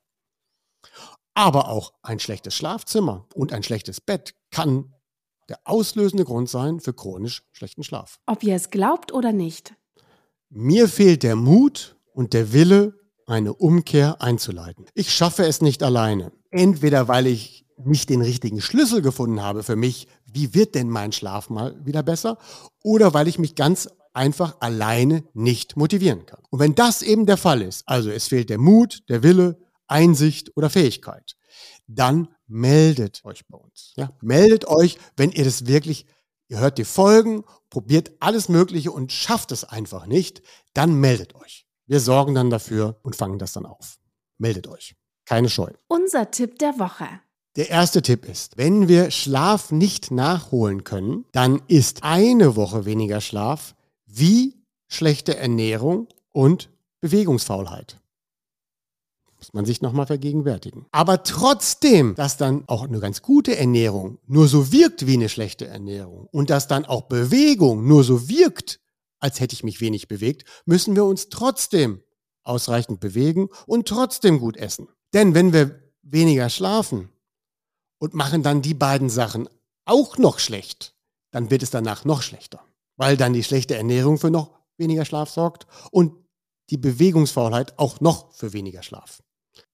Aber 1.34 1.68
auch 1.68 1.92
ein 2.02 2.18
schlechtes 2.18 2.54
Schlafzimmer 2.54 3.26
und 3.34 3.52
ein 3.52 3.62
schlechtes 3.62 4.00
Bett 4.00 4.34
kann 4.50 4.92
der 5.48 5.60
auslösende 5.64 6.24
Grund 6.24 6.48
sein 6.48 6.80
für 6.80 6.92
chronisch 6.92 7.44
schlechten 7.52 7.84
Schlaf. 7.84 8.18
Ob 8.26 8.42
ihr 8.42 8.56
es 8.56 8.70
glaubt 8.70 9.12
oder 9.12 9.32
nicht. 9.32 9.74
Mir 10.48 10.88
fehlt 10.88 11.22
der 11.22 11.36
Mut 11.36 11.96
und 12.12 12.32
der 12.32 12.52
Wille, 12.52 12.94
eine 13.26 13.54
Umkehr 13.54 14.22
einzuleiten. 14.22 14.86
Ich 14.94 15.12
schaffe 15.12 15.44
es 15.44 15.60
nicht 15.60 15.82
alleine. 15.82 16.32
Entweder 16.50 17.08
weil 17.08 17.26
ich 17.26 17.66
nicht 17.84 18.08
den 18.08 18.22
richtigen 18.22 18.60
Schlüssel 18.60 19.02
gefunden 19.02 19.42
habe 19.42 19.62
für 19.62 19.76
mich, 19.76 20.08
wie 20.24 20.54
wird 20.54 20.74
denn 20.74 20.88
mein 20.88 21.12
Schlaf 21.12 21.50
mal 21.50 21.84
wieder 21.84 22.02
besser, 22.02 22.38
oder 22.82 23.12
weil 23.12 23.28
ich 23.28 23.38
mich 23.38 23.54
ganz 23.54 23.88
einfach 24.16 24.56
alleine 24.60 25.24
nicht 25.34 25.76
motivieren 25.76 26.26
kann. 26.26 26.42
Und 26.50 26.60
wenn 26.60 26.74
das 26.74 27.02
eben 27.02 27.26
der 27.26 27.36
Fall 27.36 27.62
ist, 27.62 27.86
also 27.86 28.10
es 28.10 28.28
fehlt 28.28 28.50
der 28.50 28.58
Mut, 28.58 29.02
der 29.08 29.22
Wille, 29.22 29.58
Einsicht 29.86 30.56
oder 30.56 30.70
Fähigkeit, 30.70 31.36
dann 31.86 32.28
meldet 32.46 33.24
euch 33.24 33.46
bei 33.46 33.58
uns. 33.58 33.92
Ja? 33.96 34.10
Meldet 34.20 34.66
euch, 34.66 34.98
wenn 35.16 35.30
ihr 35.30 35.44
das 35.44 35.66
wirklich, 35.66 36.06
ihr 36.48 36.58
hört 36.58 36.78
die 36.78 36.84
Folgen, 36.84 37.44
probiert 37.70 38.12
alles 38.20 38.48
Mögliche 38.48 38.90
und 38.90 39.12
schafft 39.12 39.52
es 39.52 39.64
einfach 39.64 40.06
nicht, 40.06 40.42
dann 40.74 40.94
meldet 40.94 41.34
euch. 41.34 41.66
Wir 41.86 42.00
sorgen 42.00 42.34
dann 42.34 42.50
dafür 42.50 42.98
und 43.02 43.14
fangen 43.14 43.38
das 43.38 43.52
dann 43.52 43.66
auf. 43.66 43.98
Meldet 44.38 44.66
euch. 44.66 44.96
Keine 45.24 45.48
Scheu. 45.48 45.70
Unser 45.88 46.30
Tipp 46.30 46.58
der 46.58 46.78
Woche. 46.78 47.06
Der 47.56 47.70
erste 47.70 48.02
Tipp 48.02 48.28
ist, 48.28 48.58
wenn 48.58 48.86
wir 48.86 49.10
Schlaf 49.10 49.72
nicht 49.72 50.10
nachholen 50.10 50.84
können, 50.84 51.24
dann 51.32 51.62
ist 51.68 52.02
eine 52.02 52.54
Woche 52.54 52.84
weniger 52.84 53.20
Schlaf 53.20 53.75
wie 54.18 54.54
schlechte 54.88 55.36
Ernährung 55.36 56.08
und 56.32 56.70
Bewegungsfaulheit. 57.00 58.00
Muss 59.36 59.52
man 59.52 59.66
sich 59.66 59.82
nochmal 59.82 60.06
vergegenwärtigen. 60.06 60.86
Aber 60.92 61.22
trotzdem, 61.22 62.14
dass 62.14 62.38
dann 62.38 62.64
auch 62.68 62.84
eine 62.84 63.00
ganz 63.00 63.20
gute 63.20 63.56
Ernährung 63.56 64.18
nur 64.26 64.48
so 64.48 64.72
wirkt 64.72 65.06
wie 65.06 65.14
eine 65.14 65.28
schlechte 65.28 65.66
Ernährung 65.66 66.26
und 66.32 66.48
dass 66.48 66.68
dann 66.68 66.86
auch 66.86 67.02
Bewegung 67.02 67.86
nur 67.86 68.02
so 68.02 68.28
wirkt, 68.28 68.80
als 69.18 69.40
hätte 69.40 69.54
ich 69.54 69.64
mich 69.64 69.80
wenig 69.80 70.08
bewegt, 70.08 70.44
müssen 70.64 70.94
wir 70.94 71.04
uns 71.04 71.28
trotzdem 71.28 72.02
ausreichend 72.44 73.00
bewegen 73.00 73.48
und 73.66 73.88
trotzdem 73.88 74.38
gut 74.38 74.56
essen. 74.56 74.88
Denn 75.12 75.34
wenn 75.34 75.52
wir 75.52 75.82
weniger 76.02 76.48
schlafen 76.48 77.10
und 77.98 78.14
machen 78.14 78.42
dann 78.42 78.62
die 78.62 78.74
beiden 78.74 79.10
Sachen 79.10 79.48
auch 79.84 80.18
noch 80.18 80.38
schlecht, 80.38 80.94
dann 81.30 81.50
wird 81.50 81.62
es 81.62 81.70
danach 81.70 82.04
noch 82.04 82.22
schlechter, 82.22 82.64
weil 82.96 83.16
dann 83.16 83.32
die 83.32 83.44
schlechte 83.44 83.76
Ernährung 83.76 84.18
für 84.18 84.30
noch 84.30 84.58
weniger 84.76 85.04
Schlaf 85.04 85.30
sorgt 85.30 85.66
und 85.90 86.12
die 86.70 86.76
Bewegungsfaulheit 86.78 87.78
auch 87.78 88.00
noch 88.00 88.32
für 88.32 88.52
weniger 88.52 88.82
Schlaf. 88.82 89.22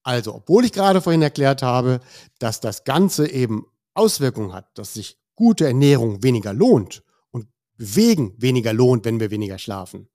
Also, 0.03 0.35
obwohl 0.35 0.65
ich 0.65 0.71
gerade 0.71 1.01
vorhin 1.01 1.21
erklärt 1.21 1.61
habe, 1.61 1.99
dass 2.39 2.59
das 2.59 2.83
Ganze 2.83 3.29
eben 3.29 3.65
Auswirkungen 3.93 4.53
hat, 4.53 4.77
dass 4.77 4.93
sich 4.93 5.17
gute 5.35 5.65
Ernährung 5.65 6.23
weniger 6.23 6.53
lohnt 6.53 7.03
und 7.31 7.47
Bewegen 7.77 8.33
weniger 8.37 8.73
lohnt, 8.73 9.05
wenn 9.05 9.19
wir 9.19 9.31
weniger 9.31 9.57
schlafen. 9.57 10.09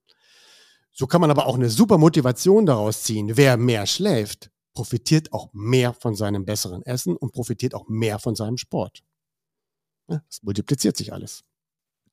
So 0.91 1.07
kann 1.07 1.21
man 1.21 1.31
aber 1.31 1.45
auch 1.45 1.55
eine 1.55 1.69
super 1.69 1.97
Motivation 1.97 2.65
daraus 2.65 3.03
ziehen. 3.03 3.37
Wer 3.37 3.57
mehr 3.57 3.85
schläft, 3.85 4.51
profitiert 4.73 5.33
auch 5.33 5.49
mehr 5.53 5.93
von 5.93 6.15
seinem 6.15 6.45
besseren 6.45 6.83
Essen 6.83 7.15
und 7.15 7.31
profitiert 7.31 7.73
auch 7.73 7.87
mehr 7.87 8.19
von 8.19 8.35
seinem 8.35 8.57
Sport. 8.57 9.03
Es 10.07 10.41
multipliziert 10.41 10.97
sich 10.97 11.13
alles. 11.13 11.43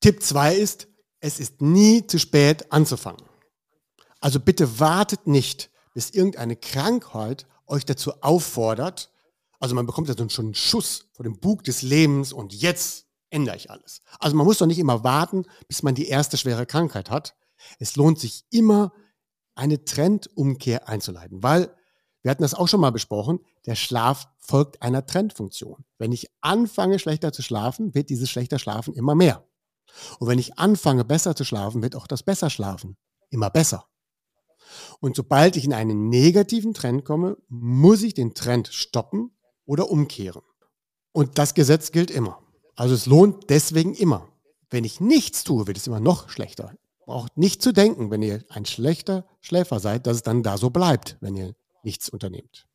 Tipp 0.00 0.22
2 0.22 0.56
ist, 0.56 0.88
es 1.20 1.40
ist 1.40 1.61
nie 1.61 2.06
zu 2.06 2.18
spät 2.18 2.72
anzufangen. 2.72 3.22
Also 4.20 4.40
bitte 4.40 4.80
wartet 4.80 5.26
nicht, 5.26 5.70
bis 5.94 6.11
irgendeine 6.11 6.56
Krankheit 6.56 7.46
euch 7.66 7.85
dazu 7.85 8.22
auffordert. 8.22 9.12
Also 9.61 9.74
man 9.74 9.87
bekommt 9.87 10.09
ja 10.09 10.14
schon 10.28 10.46
einen 10.46 10.54
Schuss 10.54 11.09
vor 11.12 11.24
dem 11.24 11.40
Bug 11.40 11.64
des 11.64 11.82
Lebens 11.82 12.32
und 12.32 12.52
jetzt 12.52 13.06
ändere 13.30 13.56
ich 13.56 13.70
alles. 13.70 14.00
Also 14.18 14.37
man 14.37 14.46
muss 14.46 14.59
doch 14.59 14.66
nicht 14.66 14.78
immer 14.78 15.04
warten, 15.04 15.44
bis 15.68 15.82
man 15.82 15.94
die 15.94 16.09
erste 16.09 16.37
schwere 16.37 16.66
Krankheit 16.66 17.11
hat. 17.11 17.35
Es 17.78 17.96
lohnt 17.96 18.18
sich 18.18 18.44
immer, 18.50 18.92
eine 19.54 19.85
Trendumkehr 19.85 20.88
einzuleiten, 20.88 21.42
weil 21.42 21.74
wir 22.22 22.30
hatten 22.30 22.42
das 22.42 22.54
auch 22.54 22.68
schon 22.68 22.80
mal 22.80 22.90
besprochen, 22.90 23.40
der 23.66 23.74
Schlaf 23.74 24.28
folgt 24.38 24.82
einer 24.82 25.06
Trendfunktion. 25.06 25.85
Wenn 25.96 26.12
ich 26.12 26.28
anfange, 26.40 26.98
schlechter 26.98 27.32
zu 27.32 27.42
schlafen, 27.42 27.94
wird 27.94 28.11
dieses 28.11 28.28
schlechter 28.28 28.59
Schlafen 28.59 28.94
immer 28.94 29.14
mehr. 29.14 29.46
Und 30.18 30.29
wenn 30.29 30.38
ich 30.38 30.59
anfange, 30.59 31.05
besser 31.05 31.35
zu 31.35 31.44
schlafen, 31.44 31.83
wird 31.83 31.96
auch 31.96 32.07
das 32.07 32.22
besser 32.22 32.51
Schlafen 32.51 32.96
immer 33.31 33.51
besser. 33.51 33.87
Und 35.01 35.16
sobald 35.16 35.57
ich 35.57 35.64
in 35.64 35.72
einen 35.72 36.09
negativen 36.09 36.75
Trend 36.75 37.05
komme, 37.05 37.37
muss 37.49 38.03
ich 38.03 38.14
den 38.14 38.35
Trend 38.35 38.68
stoppen 38.68 39.31
oder 39.64 39.90
umkehren. 39.90 40.42
Und 41.12 41.38
das 41.38 41.55
Gesetz 41.55 41.92
gilt 41.92 42.11
immer. 42.11 42.42
Also 42.75 42.94
es 42.94 43.07
lohnt 43.07 43.49
deswegen 43.49 43.94
immer. 43.94 44.29
Wenn 44.70 44.85
ich 44.85 45.01
nichts 45.01 45.44
tue, 45.44 45.66
wird 45.66 45.77
es 45.77 45.87
immer 45.87 46.01
noch 46.01 46.29
schlechter. 46.29 46.75
Braucht 47.07 47.37
nicht 47.38 47.62
zu 47.62 47.72
denken, 47.72 48.11
wenn 48.11 48.22
ihr 48.22 48.44
ein 48.49 48.66
schlechter 48.66 49.25
Schläfer 49.40 49.79
seid, 49.79 50.07
dass 50.07 50.16
es 50.16 50.22
dann 50.22 50.42
da 50.42 50.59
so 50.59 50.70
bleibt, 50.70 51.16
wenn 51.20 51.37
ihr 51.37 51.55
nichts 51.85 52.09
unternehmt. 52.09 52.66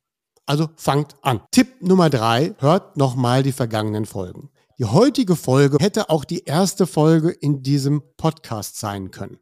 Also 0.46 0.70
fangt 0.76 1.14
an. 1.22 1.42
Tipp 1.50 1.82
Nummer 1.82 2.10
drei, 2.10 2.54
hört 2.58 2.96
nochmal 2.96 3.42
die 3.42 3.52
vergangenen 3.52 4.06
Folgen. 4.06 4.50
Die 4.78 4.84
heutige 4.84 5.36
Folge 5.36 5.76
hätte 5.80 6.10
auch 6.10 6.24
die 6.24 6.44
erste 6.44 6.86
Folge 6.86 7.30
in 7.30 7.62
diesem 7.62 8.02
Podcast 8.16 8.78
sein 8.78 9.10
können. 9.10 9.38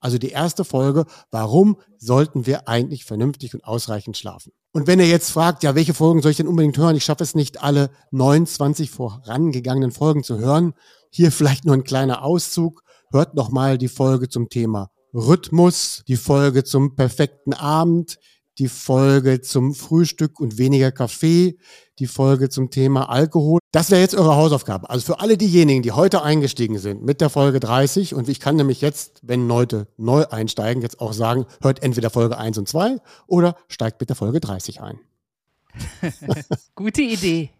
Also 0.00 0.18
die 0.18 0.30
erste 0.30 0.64
Folge, 0.64 1.06
warum 1.30 1.80
sollten 1.98 2.46
wir 2.46 2.68
eigentlich 2.68 3.04
vernünftig 3.04 3.54
und 3.54 3.64
ausreichend 3.64 4.16
schlafen? 4.16 4.52
Und 4.72 4.86
wenn 4.86 5.00
ihr 5.00 5.08
jetzt 5.08 5.30
fragt, 5.30 5.64
ja, 5.64 5.74
welche 5.74 5.94
Folgen 5.94 6.22
soll 6.22 6.30
ich 6.30 6.36
denn 6.36 6.46
unbedingt 6.46 6.78
hören? 6.78 6.94
Ich 6.94 7.04
schaffe 7.04 7.24
es 7.24 7.34
nicht, 7.34 7.62
alle 7.62 7.90
29 8.12 8.90
vorangegangenen 8.90 9.90
Folgen 9.90 10.22
zu 10.22 10.38
hören. 10.38 10.74
Hier 11.10 11.32
vielleicht 11.32 11.64
nur 11.64 11.74
ein 11.74 11.84
kleiner 11.84 12.22
Auszug. 12.22 12.82
Hört 13.10 13.34
nochmal 13.34 13.78
die 13.78 13.88
Folge 13.88 14.28
zum 14.28 14.48
Thema 14.48 14.90
Rhythmus, 15.14 16.04
die 16.06 16.16
Folge 16.16 16.64
zum 16.64 16.94
perfekten 16.94 17.54
Abend, 17.54 18.18
die 18.58 18.68
Folge 18.68 19.40
zum 19.40 19.74
Frühstück 19.74 20.40
und 20.40 20.58
weniger 20.58 20.90
Kaffee, 20.90 21.58
die 21.98 22.06
Folge 22.06 22.48
zum 22.48 22.70
Thema 22.70 23.08
Alkohol. 23.08 23.60
Das 23.72 23.90
wäre 23.90 24.00
jetzt 24.00 24.14
eure 24.14 24.36
Hausaufgabe. 24.36 24.90
Also 24.90 25.06
für 25.06 25.20
alle 25.20 25.36
diejenigen, 25.36 25.82
die 25.82 25.92
heute 25.92 26.22
eingestiegen 26.22 26.78
sind 26.78 27.02
mit 27.02 27.20
der 27.20 27.30
Folge 27.30 27.60
30 27.60 28.14
und 28.14 28.28
ich 28.28 28.40
kann 28.40 28.56
nämlich 28.56 28.80
jetzt, 28.80 29.20
wenn 29.22 29.46
Leute 29.46 29.88
neu 29.96 30.26
einsteigen, 30.26 30.82
jetzt 30.82 31.00
auch 31.00 31.12
sagen, 31.12 31.46
hört 31.60 31.82
entweder 31.82 32.10
Folge 32.10 32.38
1 32.38 32.58
und 32.58 32.68
2 32.68 32.96
oder 33.26 33.56
steigt 33.68 34.00
mit 34.00 34.08
der 34.08 34.16
Folge 34.16 34.40
30 34.40 34.80
ein. 34.80 34.98
Gute 36.74 37.02
Idee. 37.02 37.50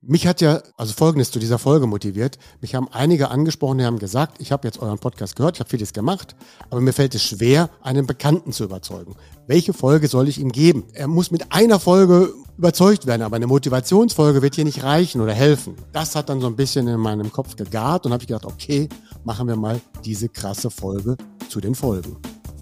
Mich 0.00 0.28
hat 0.28 0.40
ja 0.40 0.62
also 0.76 0.92
Folgendes 0.92 1.32
zu 1.32 1.40
dieser 1.40 1.58
Folge 1.58 1.88
motiviert. 1.88 2.38
Mich 2.60 2.76
haben 2.76 2.86
einige 2.92 3.32
angesprochen, 3.32 3.78
die 3.78 3.84
haben 3.84 3.98
gesagt, 3.98 4.40
ich 4.40 4.52
habe 4.52 4.68
jetzt 4.68 4.80
euren 4.80 5.00
Podcast 5.00 5.34
gehört, 5.34 5.56
ich 5.56 5.60
habe 5.60 5.70
vieles 5.70 5.92
gemacht, 5.92 6.36
aber 6.70 6.80
mir 6.80 6.92
fällt 6.92 7.16
es 7.16 7.24
schwer, 7.24 7.68
einen 7.82 8.06
Bekannten 8.06 8.52
zu 8.52 8.62
überzeugen. 8.62 9.16
Welche 9.48 9.72
Folge 9.72 10.06
soll 10.06 10.28
ich 10.28 10.38
ihm 10.38 10.52
geben? 10.52 10.84
Er 10.92 11.08
muss 11.08 11.32
mit 11.32 11.50
einer 11.50 11.80
Folge 11.80 12.32
überzeugt 12.56 13.06
werden, 13.06 13.22
aber 13.22 13.34
eine 13.34 13.48
Motivationsfolge 13.48 14.40
wird 14.40 14.54
hier 14.54 14.64
nicht 14.64 14.84
reichen 14.84 15.20
oder 15.20 15.34
helfen. 15.34 15.74
Das 15.92 16.14
hat 16.14 16.28
dann 16.28 16.40
so 16.40 16.46
ein 16.46 16.54
bisschen 16.54 16.86
in 16.86 17.00
meinem 17.00 17.32
Kopf 17.32 17.56
gegart 17.56 18.06
und 18.06 18.12
habe 18.12 18.22
ich 18.22 18.28
gedacht, 18.28 18.46
okay, 18.46 18.88
machen 19.24 19.48
wir 19.48 19.56
mal 19.56 19.80
diese 20.04 20.28
krasse 20.28 20.70
Folge 20.70 21.16
zu 21.48 21.60
den 21.60 21.74
Folgen. 21.74 22.16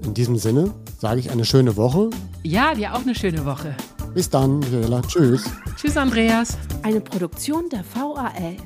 In 0.05 0.15
diesem 0.15 0.39
Sinne 0.39 0.73
sage 0.99 1.21
ich 1.21 1.31
eine 1.31 1.45
schöne 1.45 1.77
Woche. 1.77 2.09
Ja, 2.45 2.75
dir 2.75 2.95
auch 2.95 3.03
eine 3.03 3.15
schöne 3.15 3.45
Woche. 3.45 3.77
Bis 4.17 4.31
dann, 4.31 4.61
Michaela. 4.61 5.03
Tschüss. 5.03 5.45
Tschüss, 5.77 5.99
Andreas. 5.99 6.57
Eine 6.83 7.03
Produktion 7.03 7.69
der 7.69 7.85
VAL. 7.95 8.57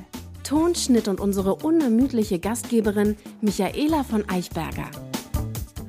Tonschnitt 0.45 1.09
und 1.09 1.19
unsere 1.19 1.55
unermüdliche 1.55 2.39
Gastgeberin 2.39 3.17
Michaela 3.41 4.05
von 4.05 4.23
Eichberger. 4.29 4.89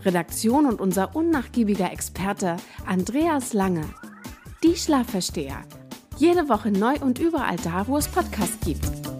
Redaktion 0.04 0.66
und 0.66 0.80
unser 0.80 1.14
unnachgiebiger 1.14 1.92
Experte 1.92 2.56
Andreas 2.86 3.52
Lange. 3.52 3.84
Die 4.64 4.74
Schlafversteher. 4.74 5.60
Jede 6.16 6.48
Woche 6.48 6.72
neu 6.72 6.96
und 7.00 7.20
überall 7.20 7.56
da, 7.62 7.86
wo 7.86 7.96
es 7.96 8.08
Podcasts 8.08 8.58
gibt. 8.66 9.11